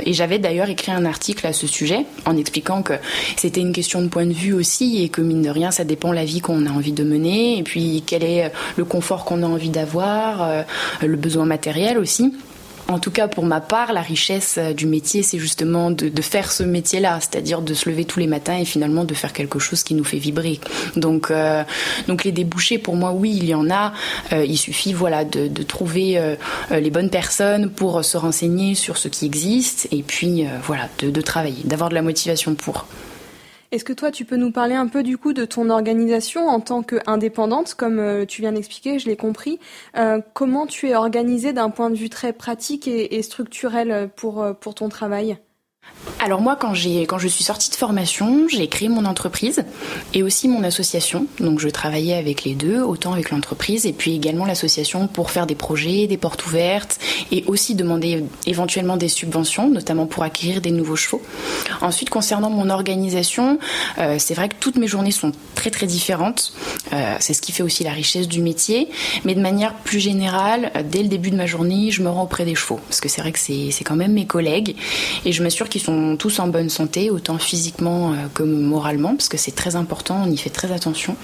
Et 0.06 0.14
j'avais 0.14 0.40
d'ailleurs 0.46 0.70
écrit 0.70 0.92
un 0.92 1.06
article 1.06 1.48
à 1.48 1.54
ce 1.54 1.66
sujet 1.66 2.06
en 2.28 2.38
expliquant 2.38 2.84
que 2.84 2.94
c'était 3.36 3.62
une 3.62 3.74
question 3.74 4.04
de 4.04 4.10
point 4.10 4.28
de 4.28 4.34
vue 4.34 4.54
aussi 4.54 5.02
et 5.02 5.10
que 5.10 5.20
mine 5.22 5.42
de 5.42 5.50
rien, 5.50 5.72
ça 5.72 5.84
dépend 5.84 6.12
la 6.12 6.24
vie 6.24 6.40
qu'on 6.40 6.68
a 6.68 6.70
envie 6.70 6.92
de 6.92 7.04
mener 7.04 7.58
et 7.58 7.64
puis 7.64 8.04
quel 8.06 8.24
est 8.24 8.52
le 8.78 8.86
confort 8.86 9.26
qu'on 9.26 9.42
a 9.42 9.48
envie 9.48 9.72
d'avoir, 9.72 10.44
euh, 10.44 10.62
le 11.02 11.16
besoin 11.16 11.46
matériel 11.46 11.98
aussi. 11.98 12.32
En 12.88 13.00
tout 13.00 13.10
cas, 13.10 13.28
pour 13.28 13.46
ma 13.46 13.62
part, 13.62 13.94
la 13.94 14.02
richesse 14.02 14.56
euh, 14.60 14.74
du 14.74 14.86
métier, 14.86 15.24
c'est 15.24 15.40
justement 15.40 15.90
de, 15.90 16.22
faire 16.22 16.52
ce 16.52 16.62
métier-là, 16.62 17.20
c'est-à-dire 17.20 17.62
de 17.62 17.74
se 17.74 17.90
lever 17.90 18.06
tous 18.06 18.20
les 18.20 18.28
matins 18.28 18.58
et 18.58 18.66
finalement 18.66 19.06
de 19.06 19.14
faire 19.16 19.34
quelque 19.34 19.58
chose 19.58 19.82
qui 19.82 19.96
nous 19.96 20.04
fait 20.04 20.20
vibrer. 20.20 20.60
Donc, 20.96 21.32
euh, 21.32 21.64
donc 22.08 22.24
les 22.24 22.32
débouchés, 22.32 22.78
pour 22.78 22.96
moi, 22.96 23.12
oui, 23.12 23.36
il 23.36 23.46
y 23.46 23.56
en 23.56 23.72
a. 23.72 23.94
Euh, 24.34 24.46
il 24.46 24.58
suffit, 24.58 24.94
voilà, 24.94 25.26
de, 25.26 25.64
trouver 25.64 26.36
les 26.72 26.90
bonnes 26.92 27.10
personnes 27.10 27.70
pour 27.70 28.06
se 28.06 28.18
renseigner 28.18 28.76
sur 28.76 28.98
ce 28.98 29.08
qui 29.08 29.26
existe 29.26 29.88
et 29.92 30.04
puis, 30.04 30.46
voilà, 30.64 30.90
de 31.00 31.22
travailler, 31.22 31.64
d'avoir 31.64 31.90
de 31.90 31.96
la 31.96 32.02
motivation 32.02 32.54
pour. 32.54 32.86
Est-ce 33.72 33.84
que 33.84 33.94
toi, 33.94 34.12
tu 34.12 34.26
peux 34.26 34.36
nous 34.36 34.52
parler 34.52 34.76
un 34.76 34.88
peu 34.88 35.04
du 35.04 35.18
coup 35.18 35.34
de 35.34 35.46
ton 35.46 35.70
organisation 35.70 36.48
en 36.48 36.60
tant 36.60 36.84
qu'indépendante, 36.84 37.74
comme 37.74 38.00
euh, 38.00 38.26
tu 38.26 38.42
viens 38.42 38.52
d'expliquer, 38.52 39.00
je 39.00 39.08
l'ai 39.08 39.18
compris. 39.18 39.60
Euh, 39.98 40.22
comment 40.34 40.68
tu 40.68 40.88
es 40.90 40.96
organisée 40.96 41.54
d'un 41.54 41.70
point 41.70 41.90
de 41.90 41.96
vue 41.96 42.10
très 42.10 42.34
pratique 42.34 42.88
et, 42.88 43.22
structurel 43.22 43.92
euh, 43.92 44.08
pour 44.08 44.76
ton 44.76 44.90
travail? 44.90 45.38
Alors 46.20 46.42
moi, 46.42 46.56
quand, 46.56 46.74
quand 47.08 47.20
je 47.20 47.28
suis 47.28 47.44
sortie 47.44 47.70
de 47.70 47.76
formation, 47.76 48.48
j'ai 48.48 48.68
créé 48.68 48.90
mon 48.90 49.06
entreprise 49.06 49.64
et 50.14 50.24
aussi 50.24 50.48
mon 50.48 50.64
association. 50.64 51.28
Donc 51.40 51.60
je 51.60 51.70
travaillais 51.70 52.16
avec 52.16 52.44
les 52.44 52.56
deux, 52.56 52.82
autant 52.82 53.14
avec 53.14 53.32
l'entreprise 53.32 53.86
et 53.86 53.94
puis 53.94 54.16
également 54.16 54.46
l'association 54.46 55.08
pour 55.08 55.30
faire 55.30 55.46
des 55.46 55.56
projets, 55.56 56.08
des 56.08 56.18
portes 56.18 56.46
ouvertes 56.46 57.00
et 57.32 57.44
aussi 57.48 57.76
demander 57.76 58.24
éventuellement 58.48 58.98
des 58.98 59.10
subventions, 59.10 59.70
notamment 59.70 60.06
pour 60.06 60.24
acquérir 60.24 60.62
des 60.62 60.72
nouveaux 60.72 60.96
chevaux. 60.96 61.22
Ensuite, 61.82 62.10
concernant 62.10 62.50
mon 62.50 62.70
organisation, 62.70 63.60
euh, 63.98 64.16
c'est 64.18 64.34
vrai 64.34 64.50
que 64.50 64.56
toutes 64.60 64.78
mes 64.78 64.88
journées 64.88 65.12
sont 65.12 65.32
très 65.54 65.70
très 65.70 65.86
différentes. 65.86 66.54
Euh, 66.94 67.16
c'est 67.20 67.34
ce 67.34 67.42
qui 67.42 67.52
fait 67.52 67.64
aussi 67.64 67.84
la 67.84 67.92
richesse 67.92 68.28
du 68.28 68.42
métier. 68.42 68.90
Mais 69.26 69.36
de 69.36 69.42
manière 69.42 69.74
plus 69.74 70.00
générale, 70.00 70.72
dès 70.90 71.04
le 71.04 71.10
début 71.10 71.30
de 71.30 71.36
ma 71.36 71.46
journée, 71.46 71.92
je 71.92 72.02
me 72.02 72.10
rends 72.10 72.24
auprès 72.24 72.46
des 72.46 72.56
chevaux 72.56 72.80
parce 72.88 73.02
que 73.02 73.10
c'est 73.10 73.22
vrai 73.22 73.32
que 73.32 73.40
c'est 73.40 73.84
quand 73.84 73.96
même 73.96 74.14
mes 74.14 74.26
collègues 74.26 74.76
et 75.26 75.32
je 75.32 75.44
m'assure 75.44 75.70
qu'ils 75.70 75.82
sont 75.82 75.95
tous 76.18 76.40
en 76.40 76.48
bonne 76.48 76.70
santé, 76.70 77.10
autant 77.10 77.38
physiquement 77.38 78.14
euh, 78.14 78.16
que 78.34 78.44
moralement, 78.44 79.16
parce 79.16 79.30
que 79.30 79.38
c'est 79.38 79.56
très 79.56 79.76
important, 79.76 80.24
on 80.26 80.32
y 80.32 80.38
fait 80.38 80.50
très 80.50 80.72
attention. 80.72 81.16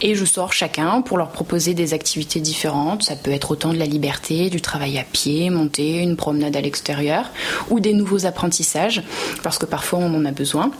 Et 0.00 0.14
je 0.14 0.24
sors 0.24 0.52
chacun 0.52 1.02
pour 1.02 1.18
leur 1.18 1.30
proposer 1.30 1.74
des 1.74 1.94
activités 1.94 2.40
différentes. 2.40 3.02
Ça 3.02 3.16
peut 3.16 3.30
être 3.30 3.50
autant 3.50 3.72
de 3.72 3.78
la 3.78 3.86
liberté, 3.86 4.50
du 4.50 4.60
travail 4.60 4.98
à 4.98 5.04
pied, 5.04 5.50
monter, 5.50 5.98
une 5.98 6.16
promenade 6.16 6.56
à 6.56 6.60
l'extérieur, 6.60 7.30
ou 7.70 7.80
des 7.80 7.92
nouveaux 7.92 8.26
apprentissages, 8.26 9.02
parce 9.42 9.58
que 9.58 9.66
parfois 9.66 9.98
on 10.00 10.14
en 10.14 10.24
a 10.24 10.30
besoin 10.30 10.70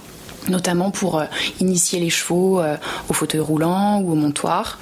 notamment 0.48 0.90
pour 0.90 1.18
euh, 1.18 1.24
initier 1.60 2.00
les 2.00 2.10
chevaux 2.10 2.60
euh, 2.60 2.76
au 3.08 3.12
fauteuil 3.12 3.40
roulant 3.40 4.00
ou 4.00 4.12
au 4.12 4.14
montoir. 4.14 4.78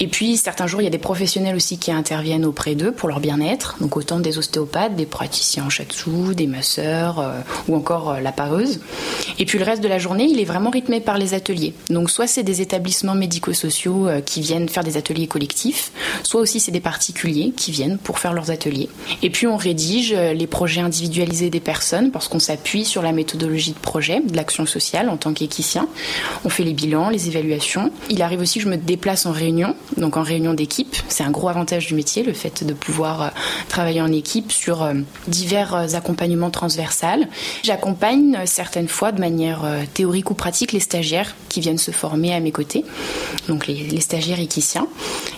Et 0.00 0.08
puis 0.08 0.36
certains 0.36 0.66
jours, 0.66 0.80
il 0.80 0.84
y 0.84 0.88
a 0.88 0.90
des 0.90 0.98
professionnels 0.98 1.56
aussi 1.56 1.78
qui 1.78 1.92
interviennent 1.92 2.44
auprès 2.44 2.74
d'eux 2.74 2.92
pour 2.92 3.08
leur 3.08 3.20
bien-être, 3.20 3.76
donc 3.80 3.96
autant 3.96 4.20
des 4.20 4.38
ostéopathes, 4.38 4.96
des 4.96 5.06
praticiens 5.06 5.64
en 5.64 5.70
shiatsu, 5.70 6.34
des 6.34 6.46
masseurs 6.46 7.18
euh, 7.20 7.40
ou 7.68 7.76
encore 7.76 8.20
la 8.20 8.32
pareuse. 8.32 8.80
Et 9.38 9.44
puis 9.44 9.58
le 9.58 9.64
reste 9.64 9.82
de 9.82 9.88
la 9.88 9.98
journée, 9.98 10.24
il 10.24 10.40
est 10.40 10.44
vraiment 10.44 10.70
rythmé 10.70 11.00
par 11.00 11.18
les 11.18 11.34
ateliers. 11.34 11.74
Donc 11.90 12.10
soit 12.10 12.26
c'est 12.26 12.42
des 12.42 12.60
établissements 12.60 13.14
médico-sociaux 13.14 14.08
qui 14.24 14.40
viennent 14.40 14.68
faire 14.68 14.84
des 14.84 14.96
ateliers 14.96 15.26
collectifs, 15.26 15.92
soit 16.22 16.40
aussi 16.40 16.60
c'est 16.60 16.72
des 16.72 16.80
particuliers 16.80 17.52
qui 17.56 17.72
viennent 17.72 17.98
pour 17.98 18.18
faire 18.18 18.32
leurs 18.32 18.50
ateliers. 18.50 18.88
Et 19.22 19.30
puis 19.30 19.46
on 19.46 19.56
rédige 19.56 20.12
les 20.12 20.46
projets 20.46 20.80
individualisés 20.80 21.50
des 21.50 21.60
personnes 21.60 22.10
parce 22.10 22.28
qu'on 22.28 22.38
s'appuie 22.38 22.84
sur 22.84 23.02
la 23.02 23.12
méthodologie 23.12 23.72
de 23.72 23.78
projet, 23.78 24.20
de 24.20 24.36
l'action 24.36 24.66
sociale 24.66 24.93
en 25.08 25.16
tant 25.16 25.32
qu'équicien. 25.32 25.88
On 26.44 26.48
fait 26.48 26.64
les 26.64 26.72
bilans, 26.72 27.10
les 27.10 27.28
évaluations. 27.28 27.90
Il 28.10 28.22
arrive 28.22 28.40
aussi 28.40 28.58
que 28.58 28.64
je 28.64 28.70
me 28.70 28.76
déplace 28.76 29.26
en 29.26 29.32
réunion 29.32 29.74
donc 29.96 30.16
en 30.16 30.22
réunion 30.22 30.54
d'équipe. 30.54 30.96
C'est 31.08 31.24
un 31.24 31.30
gros 31.30 31.48
avantage 31.48 31.86
du 31.86 31.94
métier, 31.94 32.22
le 32.22 32.32
fait 32.32 32.64
de 32.64 32.72
pouvoir 32.72 33.32
travailler 33.68 34.00
en 34.00 34.12
équipe 34.12 34.52
sur 34.52 34.88
divers 35.28 35.94
accompagnements 35.94 36.50
transversales. 36.50 37.28
J'accompagne 37.62 38.38
certaines 38.46 38.88
fois 38.88 39.12
de 39.12 39.20
manière 39.20 39.62
théorique 39.94 40.30
ou 40.30 40.34
pratique 40.34 40.72
les 40.72 40.80
stagiaires 40.80 41.34
qui 41.48 41.60
viennent 41.60 41.78
se 41.78 41.90
former 41.90 42.34
à 42.34 42.40
mes 42.40 42.52
côtés, 42.52 42.84
donc 43.48 43.66
les, 43.66 43.74
les 43.74 44.00
stagiaires 44.00 44.40
équiciens. 44.40 44.86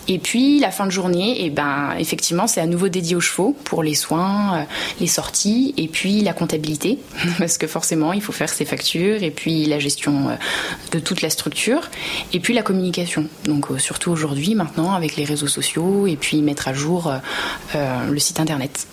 Et 0.08 0.18
puis 0.18 0.60
la 0.60 0.70
fin 0.70 0.86
de 0.86 0.90
journée, 0.90 1.40
et 1.40 1.46
eh 1.46 1.50
ben 1.50 1.94
effectivement, 1.98 2.46
c'est 2.46 2.60
à 2.60 2.66
nouveau 2.66 2.88
dédié 2.88 3.16
aux 3.16 3.20
chevaux 3.20 3.56
pour 3.64 3.82
les 3.82 3.94
soins, 3.94 4.66
les 5.00 5.06
sorties 5.06 5.74
et 5.76 5.88
puis 5.88 6.22
la 6.22 6.32
comptabilité 6.32 6.98
parce 7.38 7.58
que 7.58 7.66
forcément, 7.66 8.12
il 8.12 8.22
faut 8.22 8.32
faire 8.32 8.48
ses 8.48 8.64
factures 8.64 9.22
et 9.22 9.30
puis 9.30 9.64
la 9.64 9.78
gestion 9.78 10.36
de 10.92 10.98
toute 10.98 11.22
la 11.22 11.30
structure 11.30 11.90
et 12.32 12.40
puis 12.40 12.54
la 12.54 12.62
communication. 12.62 13.28
Donc 13.44 13.70
euh, 13.70 13.78
surtout 13.78 14.10
aujourd'hui, 14.10 14.54
maintenant, 14.54 14.94
avec 14.94 15.16
les 15.16 15.24
réseaux 15.24 15.46
sociaux 15.46 16.06
et 16.06 16.16
puis 16.16 16.42
mettre 16.42 16.68
à 16.68 16.74
jour 16.74 17.08
euh, 17.08 17.18
euh, 17.74 18.10
le 18.10 18.18
site 18.18 18.40
internet. 18.40 18.86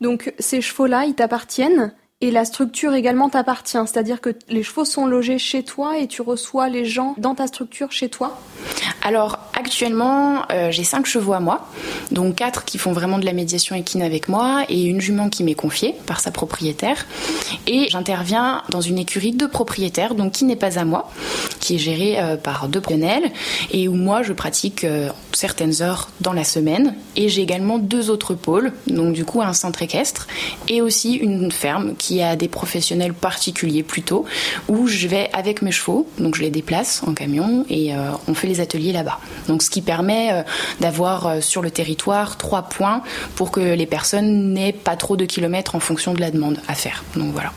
Donc 0.00 0.32
ces 0.38 0.60
chevaux-là, 0.60 1.04
ils 1.04 1.14
t'appartiennent? 1.14 1.92
Et 2.20 2.30
la 2.30 2.44
structure 2.44 2.92
également 2.94 3.30
t'appartient, 3.30 3.78
c'est-à-dire 3.86 4.20
que 4.20 4.30
les 4.48 4.62
chevaux 4.62 4.84
sont 4.84 5.06
logés 5.06 5.38
chez 5.38 5.62
toi 5.62 5.98
et 5.98 6.06
tu 6.06 6.20
reçois 6.20 6.68
les 6.68 6.84
gens 6.84 7.14
dans 7.16 7.34
ta 7.34 7.46
structure 7.46 7.92
chez 7.92 8.10
toi 8.10 8.38
Alors 9.02 9.38
actuellement, 9.54 10.42
euh, 10.52 10.70
j'ai 10.70 10.84
cinq 10.84 11.06
chevaux 11.06 11.32
à 11.32 11.40
moi, 11.40 11.66
donc 12.10 12.36
quatre 12.36 12.64
qui 12.66 12.76
font 12.76 12.92
vraiment 12.92 13.18
de 13.18 13.24
la 13.24 13.32
médiation 13.32 13.74
équine 13.74 14.02
avec 14.02 14.28
moi 14.28 14.64
et 14.68 14.82
une 14.82 15.00
jument 15.00 15.30
qui 15.30 15.44
m'est 15.44 15.54
confiée 15.54 15.94
par 16.06 16.20
sa 16.20 16.30
propriétaire. 16.30 17.06
Et 17.66 17.88
j'interviens 17.88 18.64
dans 18.68 18.82
une 18.82 18.98
écurie 18.98 19.32
de 19.32 19.46
propriétaires, 19.46 20.14
donc 20.14 20.32
qui 20.32 20.44
n'est 20.44 20.56
pas 20.56 20.78
à 20.78 20.84
moi, 20.84 21.10
qui 21.58 21.76
est 21.76 21.78
gérée 21.78 22.20
euh, 22.20 22.36
par 22.36 22.68
deux 22.68 22.80
professionnels 22.80 23.30
et 23.70 23.88
où 23.88 23.94
moi 23.94 24.22
je 24.22 24.32
pratique 24.32 24.84
euh, 24.84 25.08
certaines 25.32 25.80
heures 25.80 26.10
dans 26.20 26.32
la 26.32 26.44
semaine. 26.44 26.94
Et 27.16 27.28
j'ai 27.28 27.42
également 27.42 27.78
deux 27.78 28.10
autres 28.10 28.34
pôles, 28.34 28.72
donc 28.86 29.14
du 29.14 29.24
coup 29.24 29.40
un 29.40 29.52
centre 29.52 29.82
équestre 29.82 30.26
et 30.68 30.82
aussi 30.82 31.14
une 31.14 31.52
ferme 31.52 31.94
qui 31.96 32.09
y 32.16 32.22
a 32.22 32.36
des 32.36 32.48
professionnels 32.48 33.14
particuliers 33.14 33.82
plutôt, 33.82 34.24
où 34.68 34.86
je 34.86 35.06
vais 35.08 35.30
avec 35.32 35.62
mes 35.62 35.72
chevaux, 35.72 36.08
donc 36.18 36.36
je 36.36 36.42
les 36.42 36.50
déplace 36.50 37.02
en 37.06 37.14
camion 37.14 37.64
et 37.68 37.94
euh, 37.94 38.10
on 38.28 38.34
fait 38.34 38.46
les 38.46 38.60
ateliers 38.60 38.92
là-bas. 38.92 39.18
Donc 39.48 39.62
ce 39.62 39.70
qui 39.70 39.82
permet 39.82 40.32
euh, 40.32 40.42
d'avoir 40.80 41.26
euh, 41.26 41.40
sur 41.40 41.62
le 41.62 41.70
territoire 41.70 42.36
trois 42.36 42.62
points 42.62 43.02
pour 43.36 43.50
que 43.50 43.60
les 43.60 43.86
personnes 43.86 44.52
n'aient 44.52 44.72
pas 44.72 44.96
trop 44.96 45.16
de 45.16 45.24
kilomètres 45.24 45.74
en 45.74 45.80
fonction 45.80 46.14
de 46.14 46.20
la 46.20 46.30
demande 46.30 46.60
à 46.68 46.74
faire. 46.74 47.04
Donc 47.16 47.32
voilà. 47.32 47.52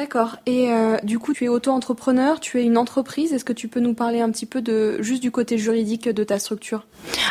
D'accord. 0.00 0.36
Et 0.46 0.72
euh, 0.72 0.96
du 1.02 1.18
coup, 1.18 1.34
tu 1.34 1.44
es 1.44 1.48
auto-entrepreneur, 1.48 2.40
tu 2.40 2.58
es 2.58 2.64
une 2.64 2.78
entreprise. 2.78 3.34
Est-ce 3.34 3.44
que 3.44 3.52
tu 3.52 3.68
peux 3.68 3.80
nous 3.80 3.92
parler 3.92 4.22
un 4.22 4.30
petit 4.30 4.46
peu 4.46 4.62
de 4.62 4.96
juste 5.02 5.20
du 5.20 5.30
côté 5.30 5.58
juridique 5.58 6.08
de 6.08 6.24
ta 6.24 6.38
structure? 6.38 6.86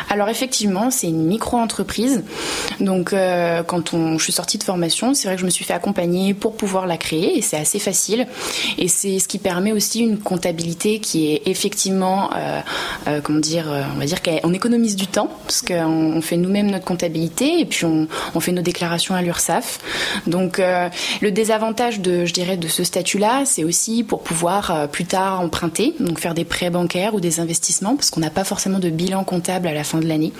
Alors 0.08 0.28
effectivement, 0.28 0.92
c'est 0.92 1.08
une 1.08 1.26
micro-entreprise. 1.26 2.22
Donc 2.78 3.12
euh, 3.12 3.64
quand 3.64 3.96
je 4.16 4.22
suis 4.22 4.32
sortie 4.32 4.56
de 4.56 4.62
formation, 4.62 5.14
c'est 5.14 5.26
vrai 5.26 5.34
que 5.34 5.40
je 5.40 5.46
me 5.46 5.50
suis 5.50 5.64
fait 5.64 5.72
accompagner 5.72 6.32
pour 6.32 6.56
pouvoir 6.56 6.86
la 6.86 6.96
créer 6.96 7.36
et 7.36 7.42
c'est 7.42 7.56
assez 7.56 7.80
facile. 7.80 8.28
Et 8.78 8.86
c'est 8.86 9.18
ce 9.18 9.26
qui 9.26 9.38
permet 9.38 9.72
aussi 9.72 10.00
une 10.00 10.18
comptabilité 10.18 11.00
qui 11.00 11.32
est 11.32 11.42
effectivement, 11.46 12.30
euh, 12.36 13.20
comment 13.24 13.40
dire, 13.40 13.66
on 13.96 13.98
va 13.98 14.06
dire 14.06 14.22
qu'on 14.22 14.52
économise 14.52 14.94
du 14.94 15.08
temps 15.08 15.28
parce 15.42 15.62
qu'on 15.62 16.22
fait 16.22 16.36
nous-mêmes 16.36 16.70
notre 16.70 16.84
comptabilité 16.84 17.58
et 17.58 17.64
puis 17.64 17.84
on, 17.84 18.06
on 18.36 18.40
fait 18.40 18.52
nos 18.52 18.62
déclarations 18.62 19.16
à 19.16 19.22
l'URSSAF. 19.22 19.80
Donc 20.28 20.60
le 20.60 21.30
désavantage 21.30 22.00
de, 22.00 22.24
je 22.26 22.32
dirais, 22.32 22.58
de 22.60 22.68
ce 22.68 22.84
statut-là, 22.84 23.44
c'est 23.44 23.64
aussi 23.64 24.04
pour 24.04 24.22
pouvoir 24.22 24.70
euh, 24.70 24.86
plus 24.86 25.04
tard 25.04 25.40
emprunter, 25.40 25.94
donc 25.98 26.20
faire 26.20 26.34
des 26.34 26.44
prêts 26.44 26.70
bancaires 26.70 27.14
ou 27.14 27.20
des 27.20 27.40
investissements, 27.40 27.96
parce 27.96 28.10
qu'on 28.10 28.20
n'a 28.20 28.30
pas 28.30 28.44
forcément 28.44 28.78
de 28.78 28.90
bilan 28.90 29.24
comptable 29.24 29.66
à 29.66 29.74
la 29.74 29.82
fin 29.82 29.98
de 29.98 30.06
l'année. 30.06 30.32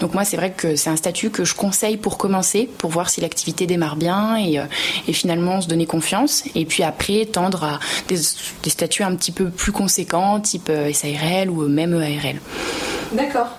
Donc 0.00 0.14
moi, 0.14 0.24
c'est 0.24 0.36
vrai 0.36 0.52
que 0.52 0.76
c'est 0.76 0.90
un 0.90 0.96
statut 0.96 1.30
que 1.30 1.44
je 1.44 1.54
conseille 1.54 1.96
pour 1.96 2.16
commencer, 2.16 2.70
pour 2.78 2.90
voir 2.90 3.10
si 3.10 3.20
l'activité 3.20 3.66
démarre 3.66 3.96
bien 3.96 4.36
et, 4.36 4.58
euh, 4.58 4.64
finalement 5.12 5.60
se 5.60 5.68
donner 5.68 5.86
confiance. 5.86 6.44
Et 6.54 6.64
puis 6.64 6.82
après, 6.82 7.26
tendre 7.26 7.64
à 7.64 7.80
des, 8.08 8.18
des 8.62 8.70
statuts 8.70 9.02
un 9.02 9.14
petit 9.14 9.32
peu 9.32 9.50
plus 9.50 9.72
conséquents, 9.72 10.40
type 10.40 10.68
euh, 10.70 10.92
SARL 10.92 11.50
ou 11.50 11.68
même 11.68 11.94
EARL. 11.94 12.40
D'accord. 13.12 13.58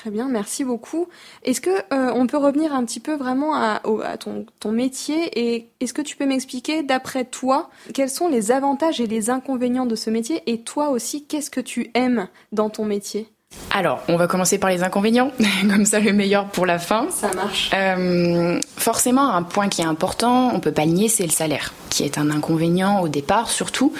Très 0.00 0.10
bien, 0.10 0.30
merci 0.30 0.64
beaucoup. 0.64 1.08
Est-ce 1.42 1.60
que 1.60 1.68
euh, 1.68 2.10
on 2.14 2.26
peut 2.26 2.38
revenir 2.38 2.74
un 2.74 2.86
petit 2.86 3.00
peu 3.00 3.16
vraiment 3.16 3.54
à, 3.54 3.82
ton, 4.18 4.46
ton, 4.58 4.72
métier 4.72 5.28
et 5.38 5.68
est-ce 5.80 5.92
que 5.92 6.00
tu 6.00 6.16
peux 6.16 6.24
m'expliquer, 6.24 6.82
d'après 6.82 7.26
toi, 7.26 7.68
quels 7.92 8.08
sont 8.08 8.26
les 8.26 8.50
avantages 8.50 8.98
et 9.02 9.06
les 9.06 9.28
inconvénients 9.28 9.84
de 9.84 9.96
ce 9.96 10.08
métier 10.08 10.42
et 10.46 10.62
toi 10.62 10.88
aussi, 10.88 11.26
qu'est-ce 11.26 11.50
que 11.50 11.60
tu 11.60 11.90
aimes 11.92 12.28
dans 12.50 12.70
ton 12.70 12.86
métier? 12.86 13.28
Alors, 13.72 14.00
on 14.08 14.16
va 14.16 14.26
commencer 14.26 14.58
par 14.58 14.68
les 14.68 14.82
inconvénients, 14.82 15.30
comme 15.70 15.84
ça 15.84 16.00
le 16.00 16.12
meilleur 16.12 16.46
pour 16.46 16.66
la 16.66 16.78
fin. 16.78 17.06
Ça 17.10 17.30
marche. 17.34 17.70
Euh, 17.72 18.60
forcément, 18.76 19.32
un 19.32 19.42
point 19.42 19.68
qui 19.68 19.80
est 19.80 19.86
important, 19.86 20.52
on 20.52 20.60
peut 20.60 20.72
pas 20.72 20.84
le 20.84 20.90
nier, 20.90 21.08
c'est 21.08 21.24
le 21.24 21.30
salaire, 21.30 21.72
qui 21.88 22.02
est 22.02 22.18
un 22.18 22.30
inconvénient 22.30 23.00
au 23.00 23.08
départ, 23.08 23.48
surtout 23.48 23.92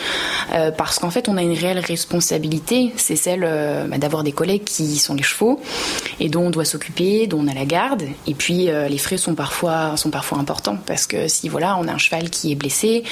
euh, 0.53 0.73
parce 0.73 0.99
qu'en 0.99 1.11
fait, 1.11 1.29
on 1.29 1.37
a 1.37 1.43
une 1.43 1.57
réelle 1.57 1.79
responsabilité, 1.79 2.93
c'est 2.97 3.15
celle 3.17 3.45
euh, 3.45 3.87
bah, 3.87 3.99
d'avoir 3.99 4.25
des 4.25 4.33
collègues 4.33 4.65
qui 4.65 4.97
sont 4.97 5.15
les 5.15 5.23
chevaux 5.23 5.61
et 6.19 6.29
dont 6.29 6.47
on 6.47 6.51
doit 6.51 6.65
s'occuper, 6.65 7.29
dont 7.29 7.41
on 7.41 7.49
a 7.49 7.55
la 7.55 7.65
garde. 7.65 8.03
Et 8.27 8.35
puis, 8.35 8.67
les 8.67 8.99
frais 8.99 9.17
sont 9.17 9.35
parfois 9.35 9.97
sont 9.97 10.11
parfois 10.11 10.39
importants 10.39 10.79
parce 10.87 11.07
que 11.07 11.29
si 11.29 11.49
voilà, 11.49 11.77
on 11.79 11.89
a 11.89 11.93
un 11.93 11.99
cheval 11.99 12.29
qui 12.29 12.53
est 12.53 12.55
blessé, 12.55 13.05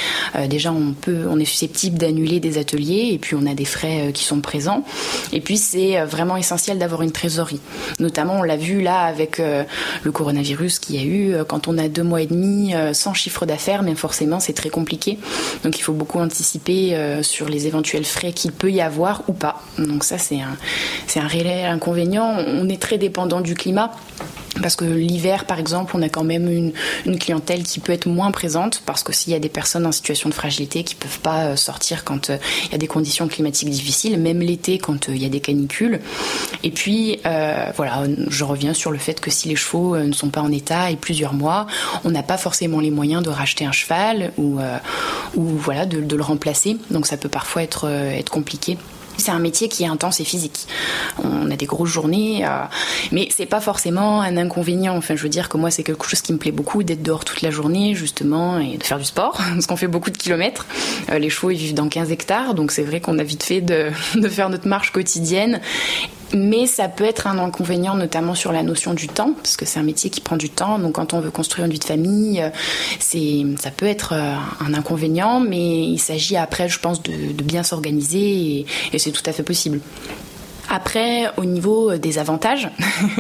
déjà 0.49 0.73
on 0.73 0.93
peut, 0.93 1.27
on 1.31 1.39
est 1.39 1.45
susceptible 1.45 1.99
d'annuler 1.99 2.41
des 2.41 2.59
ateliers 2.59 3.11
et 3.13 3.19
puis 3.19 3.37
on 3.37 3.47
a 3.47 3.55
des 3.55 3.65
frais 3.65 4.11
qui 4.13 4.25
sont 4.25 4.41
présents. 4.41 4.85
Et 5.33 5.41
puis 5.41 5.57
c'est 5.57 6.01
vraiment 6.05 6.28
essentiel 6.37 6.79
d'avoir 6.79 7.03
une 7.03 7.13
trésorerie. 7.13 7.61
Notamment, 7.99 8.41
on 8.41 8.43
l'a 8.43 8.57
vu 8.57 8.81
là 8.81 9.01
avec 9.03 9.41
euh, 9.41 9.65
le 10.03 10.13
coronavirus 10.13 10.79
qu'il 10.79 10.97
y 10.97 10.99
a 10.99 11.03
eu, 11.03 11.35
euh, 11.35 11.45
quand 11.45 11.69
on 11.69 11.79
a 11.79 11.89
deux 11.89 12.03
mois 12.03 12.23
et 12.23 12.27
demi 12.27 12.75
euh, 12.75 12.93
sans 12.93 13.15
chiffre 13.15 13.47
d'affaires, 13.47 13.83
mais 13.83 13.95
forcément 13.95 14.41
c'est 14.41 14.53
très 14.53 14.71
compliqué. 14.71 15.19
Donc 15.65 15.79
il 15.79 15.83
faut 15.83 15.93
beaucoup 15.93 16.19
anticiper 16.19 16.97
sur 17.23 17.49
les 17.49 17.67
éventuels 17.67 18.05
frais 18.05 18.33
qu'il 18.33 18.53
peut 18.53 18.71
y 18.71 18.81
avoir 18.81 19.23
ou 19.29 19.33
pas. 19.33 19.63
Donc 19.79 20.05
ça 20.05 20.19
c'est 20.19 20.41
un, 20.41 20.57
c'est 21.07 21.21
un 21.21 21.27
réel 21.27 21.67
inconvénient. 21.67 22.37
On 22.47 22.69
est 22.69 22.81
très 22.81 22.99
dépendant 22.99 23.41
du 23.41 23.55
climat. 23.55 23.93
Parce 24.63 24.77
que 24.77 24.85
l'hiver, 24.85 25.45
par 25.45 25.59
exemple, 25.59 25.93
on 25.97 26.03
a 26.03 26.09
quand 26.09 26.25
même 26.25 26.51
une, 26.51 27.19
clientèle 27.19 27.65
qui 27.65 27.81
peut 27.81 27.93
être 27.93 28.07
moins 28.07 28.31
présente 28.31 28.83
parce 28.87 29.03
que 29.03 29.13
s'il 29.13 29.33
y 29.33 29.37
a 29.37 29.39
des 29.39 29.49
personnes 29.49 29.87
en 29.87 29.93
situation 29.93 30.29
de 30.29 30.35
fragilité 30.35 30.85
qui 30.85 30.95
peuvent 30.95 31.19
pas 31.19 31.47
euh, 31.47 31.57
sortir 31.57 32.05
quand 32.05 32.31
euh, 32.31 32.39
il 32.67 32.73
y 32.73 32.75
a 32.75 32.79
des 32.79 32.87
conditions 32.87 33.27
climatiques 33.29 33.71
difficiles, 33.71 34.19
même 34.19 34.41
l'été 34.41 34.79
quand 34.79 35.09
euh, 35.09 35.17
il 35.17 35.23
y 35.23 35.27
a 35.27 35.29
des 35.29 35.41
canicules. 35.41 36.01
Et 36.63 36.71
puis, 36.71 37.19
voilà, 37.25 38.05
je 38.29 38.45
reviens 38.45 38.75
sur 38.75 38.91
le 38.91 38.99
fait 38.99 39.21
que 39.21 39.31
si 39.31 39.49
les 39.49 39.57
chevaux 39.57 39.97
ne 39.97 40.13
sont 40.13 40.31
pas 40.31 40.41
en 40.41 40.51
état 40.51 40.91
et 40.91 40.97
plusieurs 40.97 41.35
mois, 41.35 41.67
on 42.05 42.11
n'a 42.11 42.23
pas 42.23 42.37
forcément 42.37 42.81
les 42.81 42.91
moyens 42.91 43.23
de 43.23 43.31
racheter 43.31 43.65
un 43.65 43.73
cheval 43.73 44.33
ou, 44.37 44.59
voilà, 45.37 45.87
de, 45.87 46.17
le 46.17 46.23
remplacer. 46.23 46.77
Donc 46.91 47.07
ça 47.07 47.17
peut 47.17 47.29
parfois 47.29 47.63
être 47.63 48.31
compliqué. 48.31 48.77
C'est 49.19 49.31
un 49.31 49.39
métier 49.39 49.69
qui 49.69 49.83
est 49.83 49.87
intense 49.87 50.21
et 50.21 50.25
physique. 50.25 50.67
On 51.23 51.51
a 51.51 51.57
des 51.57 51.67
grosses 51.67 51.91
journées, 51.91 52.45
euh, 52.45 52.65
mais 53.13 53.29
c'est 53.35 53.47
pas 53.47 53.61
forcément 53.61 54.23
un 54.23 54.37
inconvénient. 54.37 54.97
Enfin, 54.97 55.17
je 55.17 55.23
veux 55.23 55.29
dire 55.29 55.49
que 55.49 55.57
moi, 55.57 55.71
c'est 55.71 55.83
quelque 55.83 56.07
chose 56.07 56.23
qui 56.23 56.33
me 56.33 56.39
plaît 56.39 56.53
beaucoup 56.53 56.83
d'être 56.83 57.03
dehors 57.03 57.25
toute 57.25 57.43
la 57.43 57.51
journée, 57.51 57.95
justement, 57.95 58.59
et 58.59 58.77
de 58.77 58.83
faire 58.83 58.99
du 58.99 59.05
sport, 59.05 59.41
parce 59.55 59.67
qu'on 59.67 59.77
fait 59.77 59.89
beaucoup 59.89 60.11
de 60.11 60.17
kilomètres. 60.17 60.67
Euh, 61.11 61.19
les 61.19 61.31
chevaux, 61.31 61.51
ils 61.51 61.59
vivent 61.59 61.75
dans 61.75 61.89
15 61.89 62.11
hectares, 62.11 62.55
donc 62.55 62.71
c'est 62.71 62.85
vrai 62.85 63.01
qu'on 63.01 63.19
a 63.19 63.25
vite 63.25 63.43
fait 63.43 63.61
de, 63.61 63.91
de 64.15 64.29
faire 64.29 64.51
notre 64.51 64.69
marche 64.69 64.93
quotidienne 64.93 65.61
mais 66.35 66.67
ça 66.67 66.89
peut 66.89 67.05
être 67.05 67.27
un 67.27 67.39
inconvénient, 67.39 67.95
notamment 67.95 68.35
sur 68.35 68.53
la 68.53 68.63
notion 68.63 68.95
du 68.95 69.09
temps, 69.09 69.33
parce 69.35 69.57
que 69.57 69.65
c'est 69.65 69.79
un 69.79 69.85
métier 69.85 70.11
qui 70.11 70.21
prend 70.21 70.37
du 70.37 70.51
temps. 70.51 70.79
Donc, 70.79 70.95
quand 70.95 71.15
on 71.15 71.21
veut 71.21 71.31
construire 71.31 71.67
une 71.67 71.73
vie 71.73 71.79
de 71.79 71.85
famille, 71.85 72.43
euh, 72.43 73.57
ça 73.59 73.71
peut 73.71 73.87
être 73.87 74.15
euh, 74.15 74.35
un 74.61 74.75
inconvénient, 74.75 75.41
mais 75.41 75.85
il 75.85 75.99
s'agit 75.99 76.37
après, 76.37 76.69
je 76.69 76.79
pense, 76.79 77.03
de, 77.03 77.13
bien 77.43 77.63
s'organiser 77.63 78.67
et 78.93 78.99
c'est 78.99 79.11
tout 79.11 79.23
à 79.27 79.33
fait 79.33 79.43
possible. 79.43 79.81
Après, 80.69 81.27
au 81.37 81.45
niveau 81.45 81.97
des 81.97 82.19
avantages, 82.19 82.69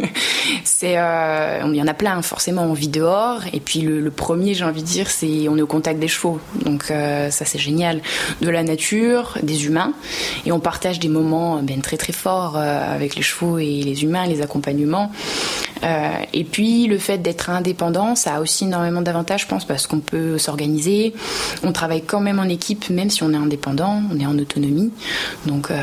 c'est 0.64 0.98
euh, 0.98 1.60
il 1.66 1.74
y 1.74 1.82
en 1.82 1.86
a 1.86 1.94
plein. 1.94 2.20
Forcément, 2.22 2.62
on 2.62 2.72
vit 2.72 2.88
dehors. 2.88 3.40
Et 3.52 3.60
puis 3.60 3.80
le, 3.80 4.10
premier, 4.10 4.54
j'ai 4.54 4.64
envie 4.64 4.82
de 4.82 4.86
dire, 4.86 5.10
c'est 5.10 5.48
on 5.48 5.56
est 5.56 5.62
au 5.62 5.66
contact 5.66 5.98
des 5.98 6.08
chevaux. 6.08 6.40
Donc 6.64 6.90
euh, 6.90 7.30
ça, 7.30 7.44
c'est 7.44 7.58
génial. 7.58 8.00
De 8.40 8.50
la 8.50 8.62
nature, 8.62 9.38
des 9.42 9.66
humains, 9.66 9.94
et 10.44 10.52
on 10.52 10.60
partage 10.60 10.98
des 10.98 11.08
moments 11.08 11.62
ben, 11.62 11.80
très 11.80 11.96
très 11.96 12.12
forts 12.12 12.56
euh, 12.56 12.94
avec 12.94 13.16
les 13.16 13.22
chevaux 13.22 13.58
et 13.58 13.82
les 13.82 14.02
humains, 14.02 14.26
les 14.26 14.42
accompagnements. 14.42 15.10
Euh, 15.84 16.10
et 16.32 16.44
puis 16.44 16.86
le 16.86 16.98
fait 16.98 17.18
d'être 17.18 17.50
indépendant, 17.50 18.14
ça 18.14 18.36
a 18.36 18.40
aussi 18.40 18.64
énormément 18.64 19.02
d'avantages, 19.02 19.42
je 19.42 19.46
pense, 19.46 19.64
parce 19.64 19.86
qu'on 19.86 20.00
peut 20.00 20.38
s'organiser. 20.38 21.14
On 21.62 21.72
travaille 21.72 22.02
quand 22.02 22.20
même 22.20 22.38
en 22.38 22.48
équipe, 22.48 22.90
même 22.90 23.10
si 23.10 23.22
on 23.22 23.32
est 23.32 23.36
indépendant, 23.36 24.02
on 24.12 24.18
est 24.18 24.26
en 24.26 24.38
autonomie. 24.38 24.90
Donc 25.46 25.70
euh, 25.70 25.76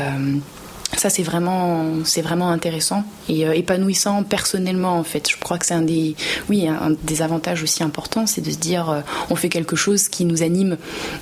ça 0.94 1.10
c'est 1.10 1.22
vraiment 1.22 1.84
vraiment 2.22 2.50
intéressant 2.50 3.04
et 3.28 3.46
euh, 3.46 3.52
épanouissant 3.52 4.22
personnellement 4.22 4.98
en 4.98 5.04
fait. 5.04 5.28
Je 5.28 5.36
crois 5.36 5.58
que 5.58 5.66
c'est 5.66 5.74
un 5.74 5.82
des 5.82 6.14
oui 6.48 6.68
des 7.02 7.22
avantages 7.22 7.62
aussi 7.62 7.82
importants 7.82 8.26
c'est 8.26 8.40
de 8.40 8.50
se 8.50 8.56
dire 8.56 8.90
euh, 8.90 9.00
on 9.30 9.36
fait 9.36 9.48
quelque 9.48 9.76
chose 9.76 10.08
qui 10.08 10.24
nous 10.24 10.42
anime. 10.42 10.76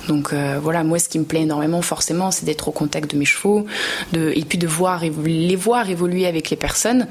Donc 0.07 0.33
euh, 0.33 0.59
voilà 0.61 0.83
moi 0.83 0.99
ce 0.99 1.09
qui 1.09 1.19
me 1.19 1.25
plaît 1.25 1.41
énormément 1.41 1.81
forcément 1.81 2.31
c'est 2.31 2.45
d'être 2.45 2.67
au 2.67 2.71
contact 2.71 3.11
de 3.11 3.17
mes 3.17 3.25
chevaux 3.25 3.65
et 4.13 4.45
puis 4.47 4.57
de 4.57 4.67
voir 4.67 5.01
les 5.25 5.55
voir 5.55 5.89
évoluer 5.89 6.25
avec 6.25 6.49
les 6.49 6.57
personnes 6.57 7.07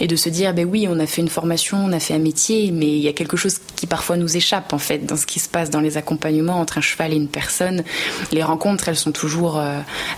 et 0.00 0.06
de 0.06 0.16
se 0.16 0.28
dire 0.28 0.54
ben 0.54 0.66
oui 0.66 0.86
on 0.88 0.98
a 0.98 1.06
fait 1.06 1.22
une 1.22 1.28
formation 1.28 1.78
on 1.78 1.92
a 1.92 2.00
fait 2.00 2.14
un 2.14 2.18
métier 2.18 2.70
mais 2.72 2.86
il 2.86 3.02
y 3.02 3.08
a 3.08 3.12
quelque 3.12 3.36
chose 3.36 3.58
qui 3.74 3.86
parfois 3.86 4.16
nous 4.16 4.36
échappe 4.36 4.72
en 4.72 4.78
fait 4.78 5.04
dans 5.04 5.16
ce 5.16 5.26
qui 5.26 5.38
se 5.38 5.48
passe 5.48 5.70
dans 5.70 5.80
les 5.80 5.96
accompagnements 5.96 6.60
entre 6.60 6.78
un 6.78 6.80
cheval 6.80 7.12
et 7.12 7.16
une 7.16 7.28
personne. 7.28 7.84
Les 8.32 8.42
rencontres 8.42 8.88
elles 8.88 8.96
sont 8.96 9.12
toujours 9.12 9.60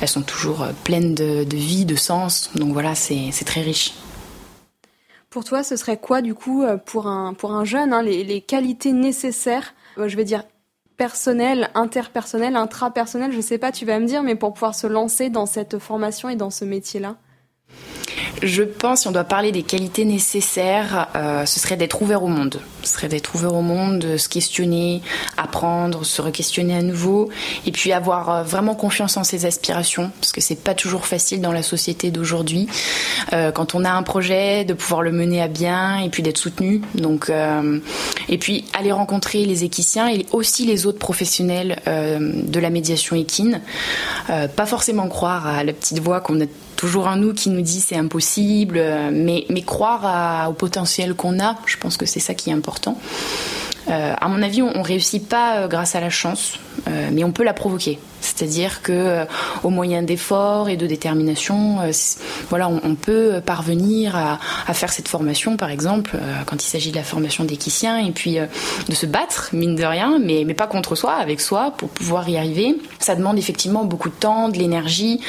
elles 0.01 0.09
sont 0.09 0.23
toujours 0.23 0.67
pleines 0.85 1.15
de 1.15 1.47
vie 1.53 1.78
de 1.85 1.97
sens. 1.97 2.51
Donc 2.55 2.73
voilà, 2.73 2.95
c'est 2.95 3.45
très 3.45 3.63
riche. 3.63 3.95
Pour 5.31 5.45
toi, 5.45 5.63
ce 5.63 5.77
serait 5.77 5.99
quoi 5.99 6.23
du 6.23 6.35
coup 6.35 6.63
euh, 6.63 6.79
pour 6.79 7.07
un, 7.07 7.35
pour 7.35 7.53
un 7.53 7.65
jeune, 7.65 7.93
hein, 7.93 8.03
les, 8.03 8.41
qualités 8.41 8.93
nécessaires, 8.93 9.75
euh, 9.99 10.09
je 10.09 10.17
vais 10.17 10.25
dire 10.25 10.45
personnelles, 10.97 11.71
interpersonnelles, 11.75 12.57
intrapersonnelles, 12.57 13.33
je 13.33 13.37
ne 13.37 13.43
sais 13.43 13.59
pas, 13.59 13.71
tu 13.71 13.85
vas 13.85 14.01
me 14.01 14.07
dire, 14.07 14.23
mais 14.23 14.35
pour 14.35 14.55
pouvoir 14.55 14.75
se 14.75 14.87
lancer 14.87 15.29
dans 15.29 15.47
cette 15.47 15.79
formation 15.79 16.29
et 16.29 16.35
dans 16.35 16.51
ce 16.51 16.65
métier-là? 16.65 17.17
Je 18.43 18.63
pense, 18.63 19.03
si 19.03 19.09
on 19.09 19.13
doit 19.13 19.25
parler 19.25 19.53
des 19.53 19.63
qualités 19.63 20.05
nécessaires, 20.05 21.09
euh, 21.15 21.45
ce 21.45 21.61
serait 21.61 21.77
d'être 21.77 22.01
ouvert 22.03 22.23
au 22.23 22.29
monde. 22.29 22.61
Ce 22.89 22.95
serait 22.95 23.09
d'être 23.09 23.35
ouvert 23.35 23.55
au 23.55 23.61
monde, 23.61 23.99
de 23.99 24.17
se 24.17 24.31
questionner, 24.31 25.03
apprendre, 25.37 26.07
se 26.07 26.23
re-questionner 26.23 26.75
à 26.75 26.81
nouveau, 26.81 27.29
et 27.67 27.71
puis 27.71 27.93
avoir 27.93 28.31
euh, 28.31 28.43
vraiment 28.43 28.75
confiance 28.75 29.19
en 29.19 29.25
ses 29.25 29.45
aspirations, 29.45 30.11
parce 30.21 30.33
que 30.33 30.41
c'est 30.41 30.63
pas 30.63 30.75
toujours 30.75 31.07
facile 31.07 31.43
dans 31.43 31.53
la 31.53 31.63
société 31.63 32.11
d'aujourd'hui. 32.11 32.67
Euh, 33.35 33.53
quand 33.53 33.75
on 33.75 33.85
a 33.85 33.91
un 33.91 34.03
projet, 34.03 34.65
de 34.65 34.73
pouvoir 34.73 35.03
le 35.03 35.13
mener 35.13 35.43
à 35.43 35.49
bien, 35.49 35.99
et 35.99 36.09
puis 36.09 36.23
d'être 36.23 36.39
soutenu. 36.39 36.81
Donc, 36.95 37.31
et 38.29 38.39
puis 38.39 38.65
aller 38.73 38.93
rencontrer 38.93 39.45
les 39.45 39.65
équiciens 39.65 40.09
et 40.09 40.27
aussi 40.33 40.65
les 40.65 40.87
autres 40.87 40.99
professionnels 40.99 41.81
de 41.87 42.61
la 42.61 42.71
médiation 42.71 43.17
équine. 43.17 43.61
pas 44.27 44.67
forcément 44.67 45.09
croire 45.09 45.47
à 45.47 45.65
la 45.65 45.73
petite 45.73 45.99
voix 46.01 46.21
qu'on 46.21 46.41
a 46.41 46.47
toujours 46.77 47.09
un 47.09 47.17
nous 47.17 47.35
qui 47.35 47.51
nous 47.51 47.61
dit 47.61 47.81
c'est 47.81 47.97
impossible, 47.97 48.83
mais, 49.13 49.45
mais 49.51 49.63
croire 49.63 50.49
au 50.49 50.53
potentiel 50.53 51.15
qu'on 51.15 51.41
a, 51.41 51.57
je 51.67 51.77
pense 51.77 51.97
que 51.97 52.07
c'est 52.07 52.21
ça 52.21 52.35
qui 52.35 52.51
est 52.51 52.55
important. 52.55 52.78
Euh, 52.87 54.15
à 54.21 54.29
mon 54.29 54.43
avis, 54.43 54.63
on, 54.63 54.73
ne 54.73 54.83
réussit 54.83 55.27
pas 55.27 55.57
euh, 55.57 55.69
grâce 55.69 55.95
à 55.95 56.01
la 56.01 56.11
chance, 56.11 56.59
euh, 56.89 57.09
mais 57.13 57.25
on 57.25 57.33
peut 57.33 57.45
la 57.45 57.55
provoquer. 57.55 57.99
C'est-à-dire 58.21 58.83
que 58.83 58.93
euh, 58.93 59.25
au 59.63 59.71
moyen 59.71 60.03
d'efforts 60.03 60.69
et 60.69 60.77
de 60.77 60.87
détermination, 60.87 61.81
euh, 61.81 61.93
voilà, 62.49 62.69
on, 62.69 62.95
peut 62.95 63.41
parvenir 63.45 64.17
à, 64.17 64.75
faire 64.75 64.93
cette 64.93 65.09
formation, 65.09 65.57
par 65.57 65.71
exemple, 65.71 66.13
euh, 66.15 66.43
quand 66.47 66.63
il 66.63 66.67
s'agit 66.67 66.91
de 66.91 66.97
la 66.97 67.03
formation 67.03 67.45
d'équicien, 67.45 67.99
et 67.99 68.11
puis 68.11 68.39
de 68.89 68.95
se 68.95 69.07
battre, 69.07 69.51
mine 69.53 69.77
de 69.77 69.85
rien, 69.85 70.19
mais, 70.19 70.45
mais 70.47 70.55
pas 70.55 70.67
contre 70.67 70.95
soi, 70.95 71.15
avec 71.15 71.41
soi, 71.41 71.73
pour 71.77 71.89
pouvoir 71.89 72.29
y 72.29 72.37
arriver. 72.37 72.77
Ça 72.99 73.15
demande 73.15 73.39
effectivement 73.39 73.85
beaucoup 73.85 74.09
de 74.09 74.15
temps, 74.15 74.49
de 74.49 74.59
l'énergie, 74.59 75.21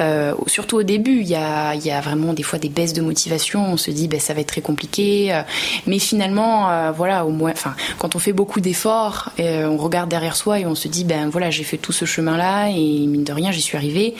euh, 0.00 0.34
surtout 0.46 0.76
au 0.76 0.82
début. 0.82 1.20
Il 1.20 1.28
y 1.28 1.34
a, 1.34 1.74
il 1.74 1.84
y 1.84 1.90
a 1.90 2.00
vraiment 2.00 2.32
des 2.32 2.42
fois 2.42 2.58
des 2.58 2.68
baisses 2.68 2.92
de 2.92 3.02
motivation. 3.02 3.64
On 3.64 3.76
se 3.76 3.90
dit, 3.90 4.08
ben, 4.08 4.20
ça 4.20 4.34
va 4.34 4.40
être 4.40 4.48
très 4.48 4.60
compliqué, 4.60 5.42
mais 5.86 5.98
finalement, 5.98 6.92
voilà, 6.92 7.24
au 7.24 7.30
moins, 7.30 7.54
quand 7.98 8.16
on 8.16 8.18
fait 8.18 8.32
beaucoup 8.32 8.60
d'efforts, 8.60 9.30
on 9.38 9.76
regarde 9.76 10.10
derrière 10.10 10.36
soi 10.36 10.60
et 10.60 10.66
on 10.66 10.74
se 10.74 10.88
dit, 10.88 11.04
ben 11.04 11.28
voilà, 11.28 11.50
j'ai 11.50 11.64
fait 11.64 11.78
tout 11.78 11.92
ce 11.92 12.04
chemin 12.04 12.33
là 12.36 12.68
et 12.68 13.06
mine 13.06 13.24
de 13.24 13.32
rien 13.32 13.52
j'y 13.52 13.62
suis 13.62 13.76
arrivée. 13.76 14.14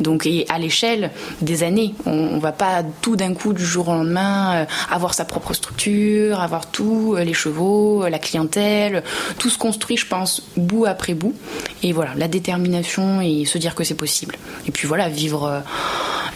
Donc 0.00 0.26
et 0.26 0.46
à 0.48 0.58
l'échelle 0.58 1.10
des 1.40 1.62
années, 1.62 1.94
on, 2.06 2.12
on 2.12 2.38
va 2.38 2.52
pas 2.52 2.82
tout 3.02 3.16
d'un 3.16 3.34
coup 3.34 3.52
du 3.52 3.64
jour 3.64 3.88
au 3.88 3.92
lendemain 3.92 4.62
euh, 4.62 4.64
avoir 4.90 5.14
sa 5.14 5.24
propre 5.24 5.54
structure, 5.54 6.40
avoir 6.40 6.70
tout, 6.70 7.14
euh, 7.16 7.24
les 7.24 7.34
chevaux, 7.34 8.04
euh, 8.04 8.10
la 8.10 8.18
clientèle, 8.18 9.02
tout 9.38 9.50
se 9.50 9.58
construit 9.58 9.96
je 9.96 10.06
pense 10.06 10.48
bout 10.56 10.86
après 10.86 11.14
bout. 11.14 11.34
Et 11.82 11.92
voilà, 11.92 12.14
la 12.16 12.28
détermination 12.28 13.20
et 13.20 13.44
se 13.44 13.58
dire 13.58 13.74
que 13.74 13.84
c'est 13.84 13.94
possible. 13.94 14.36
Et 14.66 14.70
puis 14.70 14.86
voilà, 14.86 15.08
vivre, 15.08 15.62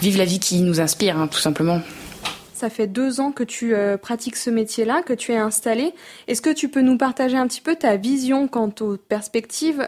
vivre 0.01 0.17
la 0.17 0.25
vie 0.25 0.39
qui 0.39 0.61
nous 0.61 0.81
inspire 0.81 1.17
hein, 1.17 1.27
tout 1.27 1.39
simplement. 1.39 1.81
Ça 2.53 2.69
fait 2.69 2.87
deux 2.87 3.19
ans 3.19 3.31
que 3.31 3.43
tu 3.43 3.73
pratiques 4.01 4.37
ce 4.37 4.49
métier-là, 4.49 5.01
que 5.01 5.11
tu 5.11 5.33
es 5.33 5.37
installé. 5.37 5.93
Est-ce 6.27 6.41
que 6.41 6.51
tu 6.51 6.69
peux 6.69 6.81
nous 6.81 6.97
partager 6.97 7.35
un 7.35 7.45
petit 7.45 7.59
peu 7.59 7.75
ta 7.75 7.97
vision 7.97 8.47
quant 8.47 8.73
aux 8.79 8.95
perspectives 8.95 9.85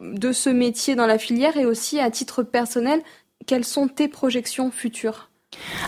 de 0.00 0.32
ce 0.32 0.50
métier 0.50 0.94
dans 0.94 1.06
la 1.06 1.18
filière 1.18 1.56
et 1.56 1.66
aussi 1.66 2.00
à 2.00 2.10
titre 2.10 2.42
personnel, 2.42 3.02
quelles 3.46 3.64
sont 3.64 3.88
tes 3.88 4.08
projections 4.08 4.70
futures? 4.70 5.30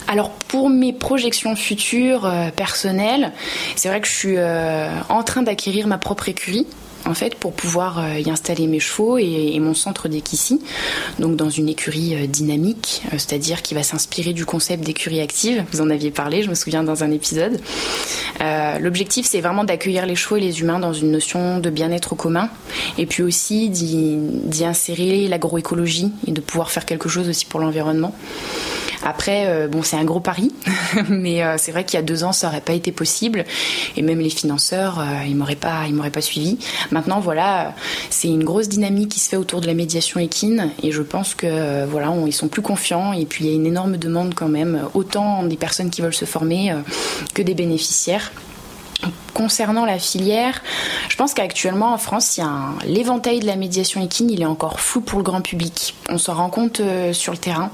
Alors 0.07 0.29
pour 0.31 0.69
mes 0.69 0.93
projections 0.93 1.55
futures 1.55 2.25
euh, 2.25 2.49
personnelles, 2.49 3.31
c'est 3.75 3.87
vrai 3.87 4.01
que 4.01 4.07
je 4.07 4.13
suis 4.13 4.37
euh, 4.37 4.89
en 5.09 5.23
train 5.23 5.41
d'acquérir 5.41 5.87
ma 5.87 5.97
propre 5.97 6.29
écurie 6.29 6.67
en 7.05 7.13
fait 7.13 7.35
pour 7.35 7.53
pouvoir 7.53 7.99
euh, 7.99 8.19
y 8.19 8.29
installer 8.29 8.67
mes 8.67 8.79
chevaux 8.79 9.17
et, 9.17 9.59
mon 9.59 9.73
centre 9.73 10.07
d'équicie, 10.07 10.59
donc 11.19 11.35
dans 11.35 11.49
une 11.49 11.69
écurie 11.69 12.15
euh, 12.15 12.27
dynamique, 12.27 13.01
euh, 13.07 13.11
c'est-à-dire 13.13 13.61
qui 13.61 13.73
va 13.73 13.83
s'inspirer 13.83 14.33
du 14.33 14.45
concept 14.45 14.83
d'écurie 14.83 15.21
active. 15.21 15.63
Vous 15.71 15.81
en 15.81 15.89
aviez 15.89 16.11
parlé, 16.11 16.43
je 16.43 16.49
me 16.49 16.55
souviens 16.55 16.83
dans 16.83 17.03
un 17.03 17.11
épisode. 17.11 17.59
L'objectif, 18.79 19.25
c'est 19.25 19.39
vraiment 19.39 19.63
d'accueillir 19.63 20.05
les 20.05 20.15
chevaux 20.15 20.35
et 20.35 20.41
les 20.41 20.59
humains 20.59 20.79
dans 20.79 20.91
une 20.91 21.11
notion 21.11 21.59
de 21.59 21.69
bien-être 21.69 22.15
commun, 22.15 22.49
et 22.97 23.05
puis 23.05 23.23
aussi 23.23 23.69
d'y 23.69 24.65
insérer 24.65 25.27
l'agroécologie 25.27 26.11
et 26.27 26.31
de 26.31 26.41
pouvoir 26.41 26.69
faire 26.69 26.85
quelque 26.85 27.07
chose 27.07 27.29
aussi 27.29 27.45
pour 27.45 27.61
l'environnement. 27.61 28.13
Après, 29.05 29.47
euh, 29.47 29.67
bon, 29.67 29.83
c'est 29.83 29.97
un 29.97 30.05
gros 30.05 30.21
pari, 30.21 30.51
mais 31.09 31.43
euh, 31.43 31.55
c'est 31.57 31.71
vrai 31.71 31.83
qu'il 31.83 31.95
y 31.95 31.99
a 31.99 32.03
deux 32.03 32.23
ans, 32.23 32.31
ça 32.31 32.47
n'aurait 32.47 32.61
pas 32.61 32.73
été 32.73 32.91
possible, 32.91 33.43
et 33.97 34.01
même 34.01 34.19
les 34.19 34.29
financeurs, 34.29 34.99
euh, 34.99 35.25
ils 35.27 35.35
m'auraient 35.35 35.55
pas, 35.55 35.87
m'auraient 35.89 36.09
pas 36.09 36.21
suivi. 36.21 36.57
Maintenant, 36.91 37.19
voilà, 37.19 37.75
c'est 38.09 38.29
une 38.29 38.43
grosse 38.43 38.69
dynamique 38.69 39.09
qui 39.09 39.19
se 39.19 39.29
fait 39.29 39.37
autour 39.37 39.61
de 39.61 39.67
la 39.67 39.73
médiation 39.73 40.19
équine, 40.19 40.71
et 40.81 40.91
je 40.91 41.01
pense 41.01 41.35
que 41.35 41.85
voilà, 41.85 42.13
ils 42.25 42.33
sont 42.33 42.47
plus 42.47 42.61
confiants, 42.61 43.13
et 43.13 43.25
puis 43.25 43.45
il 43.45 43.49
y 43.49 43.53
a 43.53 43.55
une 43.55 43.65
énorme 43.65 43.97
demande 43.97 44.33
quand 44.33 44.49
même, 44.49 44.87
autant 44.93 45.43
des 45.43 45.57
personnes 45.57 45.89
qui 45.89 46.01
veulent 46.01 46.13
se 46.13 46.25
former 46.25 46.73
que 47.33 47.41
des 47.41 47.55
bénéficiaires. 47.55 48.31
Concernant 49.33 49.85
la 49.85 49.97
filière, 49.97 50.61
je 51.09 51.15
pense 51.15 51.33
qu'actuellement 51.33 51.91
en 51.91 51.97
France, 51.97 52.39
l'éventail 52.85 53.39
de 53.39 53.47
la 53.47 53.55
médiation 53.55 53.99
équine, 54.03 54.29
il 54.29 54.43
est 54.43 54.45
encore 54.45 54.79
flou 54.79 55.01
pour 55.01 55.17
le 55.17 55.23
grand 55.23 55.41
public. 55.41 55.95
On 56.09 56.19
s'en 56.19 56.35
rend 56.35 56.51
compte 56.51 56.81
euh, 56.81 57.13
sur 57.13 57.31
le 57.31 57.39
terrain. 57.39 57.71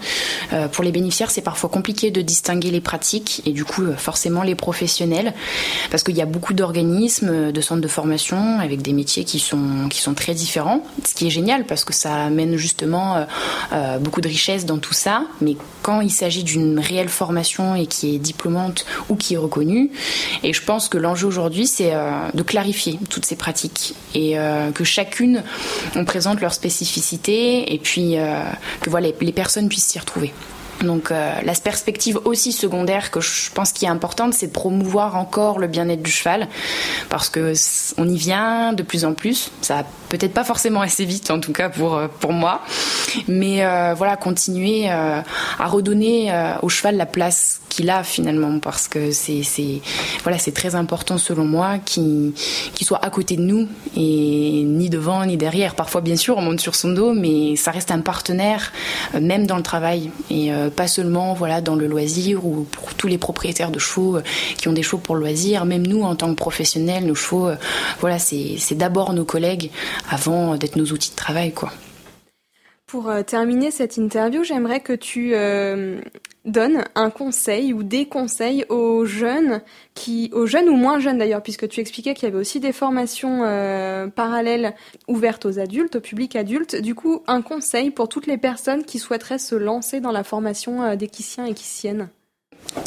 Euh, 0.54 0.70
pour 0.70 0.86
les 0.86 0.94
bénéficiaires, 0.94 1.32
c'est 1.32 1.42
parfois 1.42 1.70
compliqué 1.70 2.12
de 2.12 2.22
distinguer 2.22 2.72
les 2.72 2.80
pratiques 2.80 3.42
et 3.46 3.52
du 3.52 3.65
coup 3.65 3.84
euh, 3.84 3.96
forcément 3.98 4.44
les 4.44 4.56
professionnels, 4.56 5.34
parce 5.92 6.04
qu'il 6.04 6.15
y 6.15 6.22
a 6.22 6.26
beaucoup 6.26 6.54
d'organismes, 6.54 7.52
de 7.52 7.62
centres 7.62 7.82
de 7.82 7.88
formation 7.89 8.60
avec 8.60 8.82
des 8.82 8.94
métiers 8.94 9.26
qui 9.26 9.39
sont 9.39 9.89
qui 9.89 10.00
sont 10.00 10.13
très 10.13 10.34
différents. 10.34 10.82
Ce 11.06 11.13
qui 11.13 11.28
est 11.28 11.32
génial 11.32 11.65
parce 11.65 11.84
que 11.84 11.94
ça 11.94 12.15
amène 12.15 12.56
justement 12.56 13.26
beaucoup 14.00 14.22
de 14.22 14.28
richesse 14.28 14.65
dans 14.65 14.78
tout 14.78 14.94
ça. 14.94 15.24
Mais 15.42 15.58
quand 15.82 16.02
il 16.02 16.12
s'agit 16.12 16.44
d'une 16.44 16.80
réelle 16.80 17.10
formation 17.10 17.76
et 17.76 17.86
qui 17.86 18.15
est 18.15 18.20
diplômante 18.20 18.86
ou 19.10 19.15
qui 19.15 19.34
est 19.34 19.38
reconnue, 19.38 19.92
et 20.44 20.54
je 20.54 20.63
pense 20.63 20.88
que 20.88 20.98
l'enjeu 20.98 21.18
aujourd'hui 21.23 21.67
c'est 21.67 21.93
euh, 21.93 22.29
de 22.34 22.43
clarifier 22.43 22.99
toutes 23.10 23.25
ces 23.25 23.36
pratiques 23.36 23.95
et 24.13 24.38
euh, 24.38 24.71
que 24.71 24.84
chacune 24.84 25.43
on 25.95 26.05
présente 26.05 26.41
leur 26.41 26.53
spécificité 26.53 27.73
et 27.73 27.77
puis 27.77 28.17
euh, 28.17 28.43
que 28.82 28.89
voilà, 28.89 29.10
les 29.19 29.32
personnes 29.32 29.69
puissent 29.69 29.88
s'y 29.88 29.99
retrouver. 29.99 30.34
Donc 30.82 31.10
la 31.10 31.53
perspective 31.62 32.21
aussi 32.23 32.53
secondaire 32.53 33.12
que 33.12 33.19
je 33.19 33.51
pense 33.51 33.73
qui 33.73 33.84
est 33.84 33.89
importante, 33.89 34.34
c'est 34.34 34.47
de 34.47 34.51
promouvoir 34.53 35.17
encore 35.17 35.60
le 35.60 35.67
bien-être 35.67 36.01
du 36.01 36.10
cheval, 36.10 36.47
parce 37.10 37.27
que 37.27 37.53
on 37.97 38.08
y 38.08 38.15
vient 38.15 38.71
de 38.71 38.82
plus 38.82 39.03
en 39.03 39.13
plus. 39.13 39.51
Ça 39.60 39.84
peut-être 40.08 40.34
pas 40.34 40.45
forcément 40.45 40.79
assez 40.79 41.03
vite, 41.03 41.32
en 41.32 41.41
tout 41.41 41.51
cas 41.51 41.67
pour 41.67 41.99
pour 42.21 42.32
moi, 42.32 42.62
mais 43.28 43.63
voilà 43.95 44.15
continuer 44.17 44.89
à 44.89 45.24
redonner 45.67 46.32
au 46.62 46.69
cheval 46.69 46.98
la 46.98 47.06
place 47.06 47.62
qu'il 47.69 47.89
a 47.89 48.04
finalement 48.04 48.60
parce 48.60 48.88
que 48.88 49.12
c'est 49.12 49.41
voilà 50.24 50.38
c'est 50.38 50.52
très 50.52 50.76
important 50.76 51.17
selon 51.17 51.45
moi 51.45 51.78
qu'il 51.78 52.34
soit 52.82 53.04
à 53.04 53.10
côté 53.10 53.38
de 53.38 53.41
nous 53.41 53.67
et 53.95 54.63
ni 54.65 54.89
devant 54.89 55.26
ni 55.26 55.38
derrière. 55.38 55.76
Parfois 55.76 56.02
bien 56.02 56.15
sûr 56.15 56.38
on 56.38 56.41
monte 56.41 56.60
sur 56.60 56.76
son 56.76 56.91
dos 56.91 57.13
mais 57.13 57.56
ça 57.56 57.72
reste 57.72 57.91
un 57.91 58.00
partenaire 58.00 58.72
euh, 59.15 59.22
même 59.22 59.48
dans 59.48 59.58
le 59.58 59.63
travail. 59.63 60.12
Et 60.30 60.54
euh, 60.54 60.69
pas 60.69 60.88
seulement 60.88 61.34
voilà 61.34 61.62
dans 61.62 61.76
le 61.76 61.88
loisir 61.88 62.45
ou 62.45 62.67
pour 62.72 62.93
tous 62.95 63.08
les 63.08 63.17
propriétaires 63.17 63.72
de 63.72 63.80
chevaux 63.80 64.17
euh, 64.17 64.24
qui 64.58 64.67
ont 64.67 64.74
des 64.74 64.84
chevaux 64.84 64.98
pour 64.98 65.15
le 65.15 65.22
loisir. 65.22 65.65
Même 65.65 65.86
nous 65.86 66.04
en 66.04 66.15
tant 66.15 66.30
que 66.30 66.36
professionnels 66.36 67.06
nos 67.06 67.15
chevaux 67.15 67.50
voilà 68.00 68.19
c'est 68.19 68.76
d'abord 68.76 69.13
nos 69.13 69.26
collègues 69.26 69.72
avant 70.10 70.56
d'être 70.56 70.76
nos 70.76 70.86
outils 70.86 71.12
de 71.12 71.15
travail 71.15 71.52
quoi 71.52 71.72
pour 72.89 73.12
terminer 73.25 73.69
cette 73.69 73.97
interview, 73.97 74.43
j'aimerais 74.43 74.80
que 74.80 74.93
tu 74.93 75.36
donnes 76.49 76.86
un 76.95 77.10
conseil 77.10 77.73
ou 77.73 77.84
des 77.84 78.06
conseils 78.06 78.65
aux 78.69 79.06
jeunes 79.06 79.62
qui, 79.93 80.30
aux 80.34 80.45
jeunes 80.45 80.69
ou 80.69 80.75
moins 80.75 80.99
jeunes 80.99 81.17
d'ailleurs, 81.17 81.43
puisque 81.43 81.67
tu 81.67 81.80
expliquais 81.80 82.13
qu'il 82.13 82.28
y 82.28 82.32
avait 82.32 82.39
aussi 82.39 82.60
des 82.60 82.71
formations 82.71 83.43
euh, 83.43 84.08
parallèles 84.08 84.75
ouvertes 85.08 85.45
aux 85.45 85.60
adultes, 85.60 85.97
au 85.97 86.02
public 86.02 86.36
adulte. 86.36 86.75
Du 86.75 86.95
coup, 86.95 87.21
un 87.28 87.41
conseil 87.41 87.91
pour 87.91 88.10
toutes 88.10 88.28
les 88.28 88.38
personnes 88.38 88.84
qui 88.84 88.99
souhaiteraient 88.99 89.39
se 89.39 89.56
lancer 89.56 89.99
dans 89.99 90.12
la 90.12 90.23
formation 90.23 90.84
euh, 90.84 90.95
d'équiciens 90.95 91.45
et 91.45 91.52
équiciennes 91.52 92.10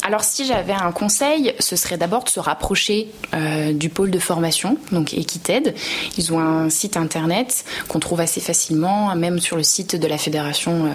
alors 0.05 0.25
si 0.25 0.45
j'avais 0.45 0.73
un 0.73 0.91
conseil, 0.91 1.53
ce 1.59 1.77
serait 1.77 1.97
d'abord 1.97 2.25
de 2.25 2.29
se 2.29 2.41
rapprocher 2.41 3.07
euh, 3.33 3.71
du 3.71 3.87
pôle 3.87 4.11
de 4.11 4.19
formation, 4.19 4.77
donc 4.91 5.13
Equited. 5.13 5.73
Ils 6.17 6.33
ont 6.33 6.39
un 6.39 6.69
site 6.69 6.97
internet 6.97 7.63
qu'on 7.87 7.99
trouve 7.99 8.19
assez 8.19 8.41
facilement, 8.41 9.15
même 9.15 9.39
sur 9.39 9.55
le 9.55 9.63
site 9.63 9.95
de 9.95 10.05
la 10.05 10.17
fédération 10.17 10.85
euh, 10.85 10.89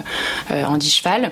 euh 0.51 0.65
Andy 0.65 0.91
Cheval. 0.91 1.31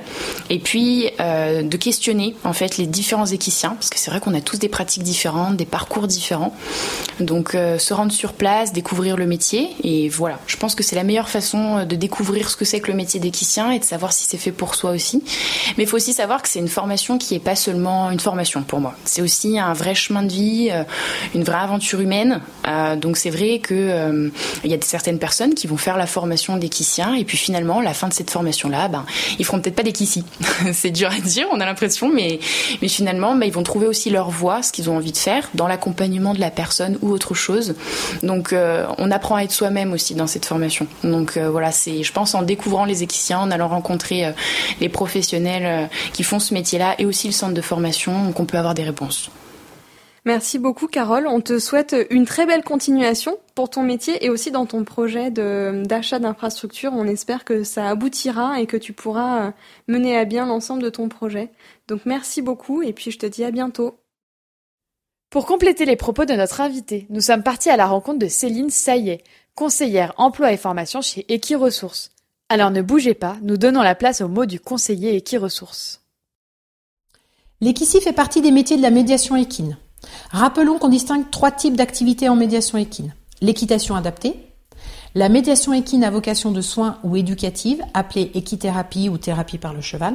Et 0.50 0.58
puis 0.58 1.12
euh, 1.20 1.62
de 1.62 1.78
questionner 1.78 2.36
en 2.44 2.54
fait 2.54 2.78
les 2.78 2.88
différents 2.88 3.28
équiciens, 3.28 3.76
parce 3.76 3.90
que 3.90 4.00
c'est 4.00 4.10
vrai 4.10 4.22
qu'on 4.22 4.34
a 4.34 4.42
tous 4.42 4.58
des 4.58 4.70
pratiques 4.70 5.04
différentes, 5.04 5.56
des 5.56 5.66
parcours 5.66 6.08
différents. 6.08 6.56
Donc 7.20 7.52
se 7.52 7.94
rendre 7.94 8.12
sur 8.12 8.34
place, 8.34 8.74
découvrir 8.74 9.18
le 9.18 9.28
métier, 9.28 9.70
et 9.84 10.10
voilà. 10.10 10.40
Je 10.48 10.58
pense 10.58 10.74
que 10.74 10.84
c'est 10.84 10.96
la 10.96 11.04
meilleure 11.04 11.30
façon 11.30 11.86
de 11.86 11.96
découvrir 11.96 12.50
ce 12.50 12.56
que 12.56 12.66
c'est 12.66 12.80
que 12.80 12.92
le 12.92 12.98
métier 12.98 13.20
d'équicien 13.20 13.72
et 13.72 13.80
de 13.80 13.84
savoir 13.84 14.14
si 14.14 14.26
c'est 14.28 14.38
fait 14.38 14.52
pour 14.52 14.74
soi 14.74 14.92
aussi. 14.92 15.24
Mais 15.78 15.84
il 15.84 15.88
faut 15.88 15.98
aussi 15.98 16.14
savoir 16.14 16.42
que 16.42 16.50
c'est 16.50 16.60
une 16.60 16.68
formation 16.68 17.18
qui 17.18 17.36
est 17.36 17.40
pas 17.40 17.56
une 17.68 18.20
formation 18.20 18.64
pour 18.64 18.80
moi. 18.80 18.96
C'est 19.06 19.22
aussi 19.22 19.60
un 19.60 19.74
vrai 19.74 19.96
chemin 19.96 20.24
de 20.24 20.32
vie, 20.32 20.70
euh, 20.72 20.84
une 21.36 21.44
vraie 21.44 21.58
aventure 21.58 22.00
humaine. 22.00 22.42
Euh, 22.68 22.96
donc 22.96 23.18
c'est 23.18 23.30
vrai 23.30 23.60
que 23.60 23.74
euh, 23.74 24.30
il 24.64 24.72
y 24.72 24.74
a 24.74 24.78
certaines 24.82 25.20
personnes 25.20 25.54
qui 25.54 25.68
vont 25.68 25.78
faire 25.78 25.98
la 25.98 26.08
formation 26.08 26.58
d'équicien 26.58 27.14
et 27.14 27.24
puis 27.24 27.38
finalement, 27.38 27.82
la 27.82 27.94
fin 27.94 28.08
de 28.08 28.14
cette 28.14 28.32
formation-là, 28.32 28.88
ben 28.88 29.06
ils 29.40 29.46
feront 29.46 29.60
peut-être 29.60 29.76
pas 29.76 29.84
d'équicie. 29.84 30.24
c'est 30.74 30.92
dur 30.92 31.10
à 31.12 31.20
dire, 31.20 31.48
on 31.52 31.60
a 31.60 31.66
l'impression, 31.66 32.12
mais 32.12 32.40
mais 32.82 32.88
finalement, 32.88 33.36
ben, 33.36 33.46
ils 33.46 33.54
vont 33.54 33.64
trouver 33.64 33.88
aussi 33.88 34.10
leur 34.10 34.30
voie, 34.30 34.64
ce 34.64 34.72
qu'ils 34.72 34.90
ont 34.90 34.98
envie 34.98 35.12
de 35.12 35.18
faire 35.18 35.50
dans 35.54 35.68
l'accompagnement 35.68 36.34
de 36.34 36.40
la 36.40 36.52
personne 36.52 36.98
ou 37.02 37.10
autre 37.10 37.34
chose. 37.34 37.76
Donc 38.24 38.54
on 38.98 39.12
apprend 39.12 39.36
à 39.36 39.44
être 39.44 39.52
soi-même 39.52 39.94
aussi 39.94 40.16
dans 40.16 40.28
cette 40.28 40.46
formation. 40.46 40.88
Donc 41.04 41.38
voilà, 41.38 41.72
c'est 41.72 42.04
je 42.04 42.12
pense 42.12 42.36
en 42.36 42.42
découvrant 42.42 42.86
les 42.86 43.04
équiciens, 43.04 43.40
en 43.40 43.52
allant 43.52 43.68
rencontrer 43.68 44.34
les 44.82 44.90
professionnels 44.90 45.90
qui 46.14 46.24
font 46.24 46.40
ce 46.40 46.54
métier-là 46.54 46.96
et 47.00 47.06
aussi 47.06 47.28
le 47.28 47.34
centre 47.34 47.54
de 47.58 47.62
formation 47.62 48.32
qu'on 48.32 48.46
peut 48.46 48.58
avoir 48.58 48.74
des 48.74 48.84
réponses. 48.84 49.30
Merci 50.26 50.60
beaucoup 50.60 50.88
Carole. 50.88 51.26
On 51.26 51.40
te 51.40 51.58
souhaite 51.58 51.96
une 52.10 52.26
très 52.26 52.46
belle 52.46 52.64
continuation 52.64 53.38
pour 53.56 53.70
ton 53.70 53.82
métier 53.82 54.26
et 54.26 54.30
aussi 54.30 54.52
dans 54.52 54.66
ton 54.66 54.84
projet 54.84 55.32
d'achat 55.32 56.20
d'infrastructures. 56.20 56.92
On 56.94 57.08
espère 57.08 57.46
que 57.46 57.64
ça 57.64 57.88
aboutira 57.88 58.60
et 58.60 58.66
que 58.66 58.76
tu 58.76 58.92
pourras 58.92 59.54
mener 59.88 60.18
à 60.18 60.26
bien 60.26 60.46
l'ensemble 60.46 60.84
de 60.84 60.90
ton 60.90 61.08
projet. 61.08 61.50
Donc 61.88 62.02
merci 62.06 62.42
beaucoup 62.42 62.82
et 62.82 62.92
puis 62.92 63.10
je 63.10 63.18
te 63.18 63.26
dis 63.26 63.46
à 63.46 63.52
bientôt. 63.52 64.00
Pour 65.30 65.46
compléter 65.46 65.86
les 65.86 65.96
propos 65.96 66.26
de 66.26 66.34
notre 66.34 66.60
invité, 66.60 67.06
nous 67.10 67.22
sommes 67.22 67.44
partis 67.44 67.70
à 67.70 67.78
la 67.78 67.88
rencontre 67.88 68.20
de 68.20 68.28
Céline 68.28 68.70
Saillet, 68.70 69.24
conseillère 69.56 70.14
emploi 70.18 70.52
et 70.52 70.58
formation 70.58 71.02
chez 71.02 71.26
Equiresources. 71.34 72.12
Alors 72.50 72.72
ne 72.72 72.82
bougez 72.82 73.14
pas, 73.14 73.38
nous 73.44 73.58
donnons 73.58 73.82
la 73.82 73.96
place 73.96 74.22
au 74.22 74.28
mot 74.28 74.46
du 74.46 74.60
conseiller 74.60 75.16
Equiresources. 75.16 76.02
L'équicie 77.60 78.02
fait 78.02 78.14
partie 78.14 78.42
des 78.42 78.52
métiers 78.52 78.78
de 78.78 78.84
la 78.84 78.92
médiation 78.92 79.36
équine. 79.36 79.78
Rappelons 80.30 80.78
qu'on 80.78 80.90
distingue 80.90 81.28
trois 81.32 81.50
types 81.50 81.76
d'activités 81.76 82.30
en 82.30 82.36
médiation 82.36 82.78
équine. 82.78 83.16
L'équitation 83.42 83.96
adaptée, 83.96 84.36
la 85.16 85.28
médiation 85.28 85.74
équine 85.74 86.04
à 86.04 86.12
vocation 86.12 86.52
de 86.52 86.62
soins 86.62 87.00
ou 87.04 87.16
éducative, 87.16 87.82
appelée 87.96 88.30
équithérapie 88.36 89.10
ou 89.10 89.18
thérapie 89.18 89.58
par 89.58 89.74
le 89.74 89.82
cheval. 89.82 90.14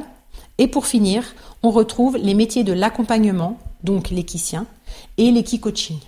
Et 0.57 0.69
pour 0.69 0.85
finir, 0.85 1.35
on 1.63 1.71
retrouve 1.71 2.15
les 2.15 2.33
métiers 2.33 2.63
de 2.63 2.71
l'accompagnement, 2.71 3.57
donc 3.83 4.09
l'équicien, 4.09 4.65
et 5.17 5.29
l'équicoaching. 5.29 5.99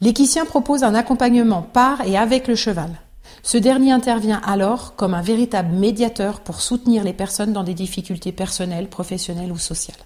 L'équicien 0.00 0.46
propose 0.46 0.84
un 0.84 0.94
accompagnement 0.94 1.60
par 1.60 2.00
et 2.06 2.16
avec 2.16 2.48
le 2.48 2.54
cheval. 2.54 2.98
Ce 3.42 3.58
dernier 3.58 3.92
intervient 3.92 4.40
alors 4.42 4.96
comme 4.96 5.12
un 5.12 5.20
véritable 5.20 5.74
médiateur 5.74 6.40
pour 6.40 6.62
soutenir 6.62 7.04
les 7.04 7.12
personnes 7.12 7.52
dans 7.52 7.62
des 7.62 7.74
difficultés 7.74 8.32
personnelles, 8.32 8.88
professionnelles 8.88 9.52
ou 9.52 9.58
sociales. 9.58 9.98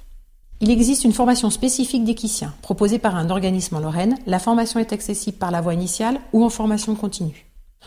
Il 0.60 0.70
existe 0.70 1.04
une 1.04 1.12
formation 1.12 1.50
spécifique 1.50 2.04
d'équicien 2.04 2.52
proposée 2.62 2.98
par 2.98 3.14
un 3.14 3.30
organisme 3.30 3.76
en 3.76 3.80
Lorraine. 3.80 4.16
La 4.26 4.40
formation 4.40 4.80
est 4.80 4.92
accessible 4.92 5.38
par 5.38 5.52
la 5.52 5.60
voie 5.60 5.74
initiale 5.74 6.20
ou 6.32 6.44
en 6.44 6.50
formation 6.50 6.96
continue. 6.96 7.46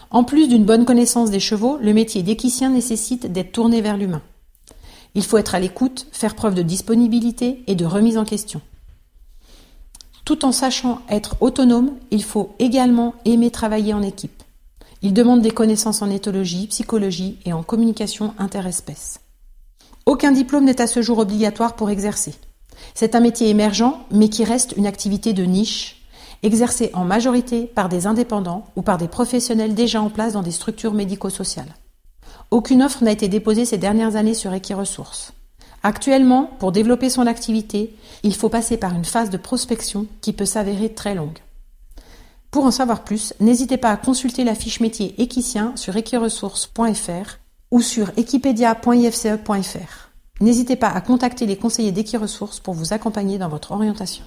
En 0.10 0.24
plus 0.24 0.48
d'une 0.48 0.64
bonne 0.64 0.86
connaissance 0.86 1.32
des 1.32 1.42
chevaux, 1.42 1.78
le 1.82 1.94
métier 1.94 2.24
d'équicien 2.24 2.70
nécessite 2.70 3.32
d'être 3.32 3.52
tourné 3.52 3.82
vers 3.82 3.98
l'humain. 3.98 4.22
Il 5.16 5.24
faut 5.24 5.38
être 5.38 5.54
à 5.54 5.60
l'écoute, 5.60 6.08
faire 6.14 6.34
preuve 6.34 6.56
de 6.56 6.62
disponibilité 6.62 7.64
et 7.68 7.76
de 7.76 7.86
remise 7.86 8.18
en 8.18 8.24
question. 8.24 8.62
Tout 10.24 10.46
en 10.46 10.54
sachant 10.54 11.02
être 11.10 11.36
autonome, 11.42 11.92
il 12.10 12.24
faut 12.24 12.56
également 12.60 13.16
aimer 13.26 13.52
travailler 13.52 13.94
en 13.94 14.02
équipe. 14.02 14.44
Il 15.02 15.14
demande 15.14 15.42
des 15.42 15.52
connaissances 15.52 16.02
en 16.02 16.10
éthologie, 16.10 16.68
psychologie 16.68 17.38
et 17.44 17.52
en 17.52 17.64
communication 17.64 18.34
interespèces. 18.38 19.20
Aucun 20.06 20.32
diplôme 20.32 20.66
n'est 20.66 20.80
à 20.80 20.88
ce 20.88 21.02
jour 21.02 21.18
obligatoire 21.18 21.76
pour 21.76 21.90
exercer. 21.90 22.34
C'est 22.94 23.16
un 23.16 23.20
métier 23.20 23.50
émergent, 23.50 23.94
mais 24.12 24.30
qui 24.30 24.44
reste 24.44 24.74
une 24.78 24.88
activité 24.88 25.34
de 25.34 25.44
niche, 25.44 26.02
exercée 26.44 26.92
en 26.94 27.04
majorité 27.04 27.66
par 27.66 27.90
des 27.90 28.08
indépendants 28.08 28.66
ou 28.76 28.82
par 28.82 28.98
des 28.98 29.08
professionnels 29.08 29.76
déjà 29.76 30.02
en 30.02 30.10
place 30.10 30.34
dans 30.34 30.42
des 30.42 30.52
structures 30.52 30.94
médico-sociales. 30.94 31.76
Aucune 32.50 32.84
offre 32.84 33.04
n'a 33.04 33.12
été 33.12 33.28
déposée 33.28 33.66
ces 33.66 33.78
dernières 33.78 34.16
années 34.16 34.34
sur 34.34 34.54
Equiresources. 34.54 35.34
Actuellement, 35.84 36.52
pour 36.60 36.72
développer 36.72 37.10
son 37.10 37.26
activité, 37.26 37.96
il 38.24 38.36
faut 38.36 38.50
passer 38.50 38.78
par 38.78 38.94
une 38.94 39.06
phase 39.06 39.30
de 39.30 39.38
prospection 39.38 40.06
qui 40.22 40.34
peut 40.34 40.46
s'avérer 40.46 40.90
très 40.90 41.16
longue. 41.16 41.40
Pour 42.52 42.66
en 42.66 42.72
savoir 42.72 43.04
plus, 43.04 43.34
n'hésitez 43.40 43.78
pas 43.78 43.90
à 43.90 43.98
consulter 43.98 44.44
la 44.44 44.56
fiche 44.56 44.82
métier 44.82 45.16
équicien 45.22 45.72
sur 45.76 45.96
equiresources.fr 45.96 47.40
ou 47.72 47.82
sur 47.82 48.12
equipedia.ifce.fr. 48.18 50.11
N'hésitez 50.42 50.76
pas 50.76 50.90
à 50.90 51.02
contacter 51.02 51.46
les 51.46 51.56
conseillers 51.56 51.92
d'Equiresources 51.92 52.60
pour 52.60 52.74
vous 52.74 52.94
accompagner 52.94 53.38
dans 53.38 53.48
votre 53.48 53.74
orientation. 53.74 54.24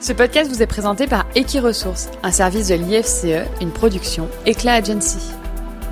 Ce 0.00 0.12
podcast 0.12 0.50
vous 0.50 0.62
est 0.62 0.66
présenté 0.66 1.06
par 1.06 1.26
Equiresources, 1.34 2.10
un 2.22 2.30
service 2.30 2.68
de 2.68 2.74
l'IFCE, 2.74 3.48
une 3.62 3.70
production 3.70 4.28
Eclat 4.46 4.74
Agency. 4.74 5.18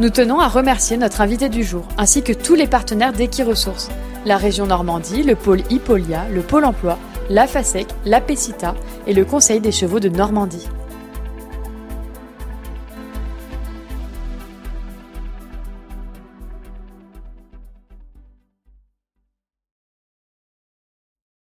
Nous 0.01 0.11
tenons 0.11 0.38
à 0.38 0.48
remercier 0.48 0.98
notre 0.98 1.22
invité 1.22 1.48
du 1.48 1.64
jour, 1.64 1.88
ainsi 1.96 2.22
que 2.22 2.35
tous 2.35 2.55
les 2.55 2.66
partenaires 2.66 3.14
d'Equiresources, 3.14 3.88
la 4.27 4.37
région 4.37 4.66
Normandie, 4.66 5.22
le 5.22 5.35
pôle 5.35 5.62
Hippolia, 5.70 6.29
le 6.29 6.42
pôle 6.42 6.66
emploi, 6.66 6.98
la 7.31 7.46
FASEC, 7.46 7.87
la 8.05 8.20
PECITA 8.20 8.74
et 9.07 9.14
le 9.14 9.24
Conseil 9.24 9.61
des 9.61 9.72
chevaux 9.72 10.01
de 10.01 10.11
Normandie. 10.11 10.68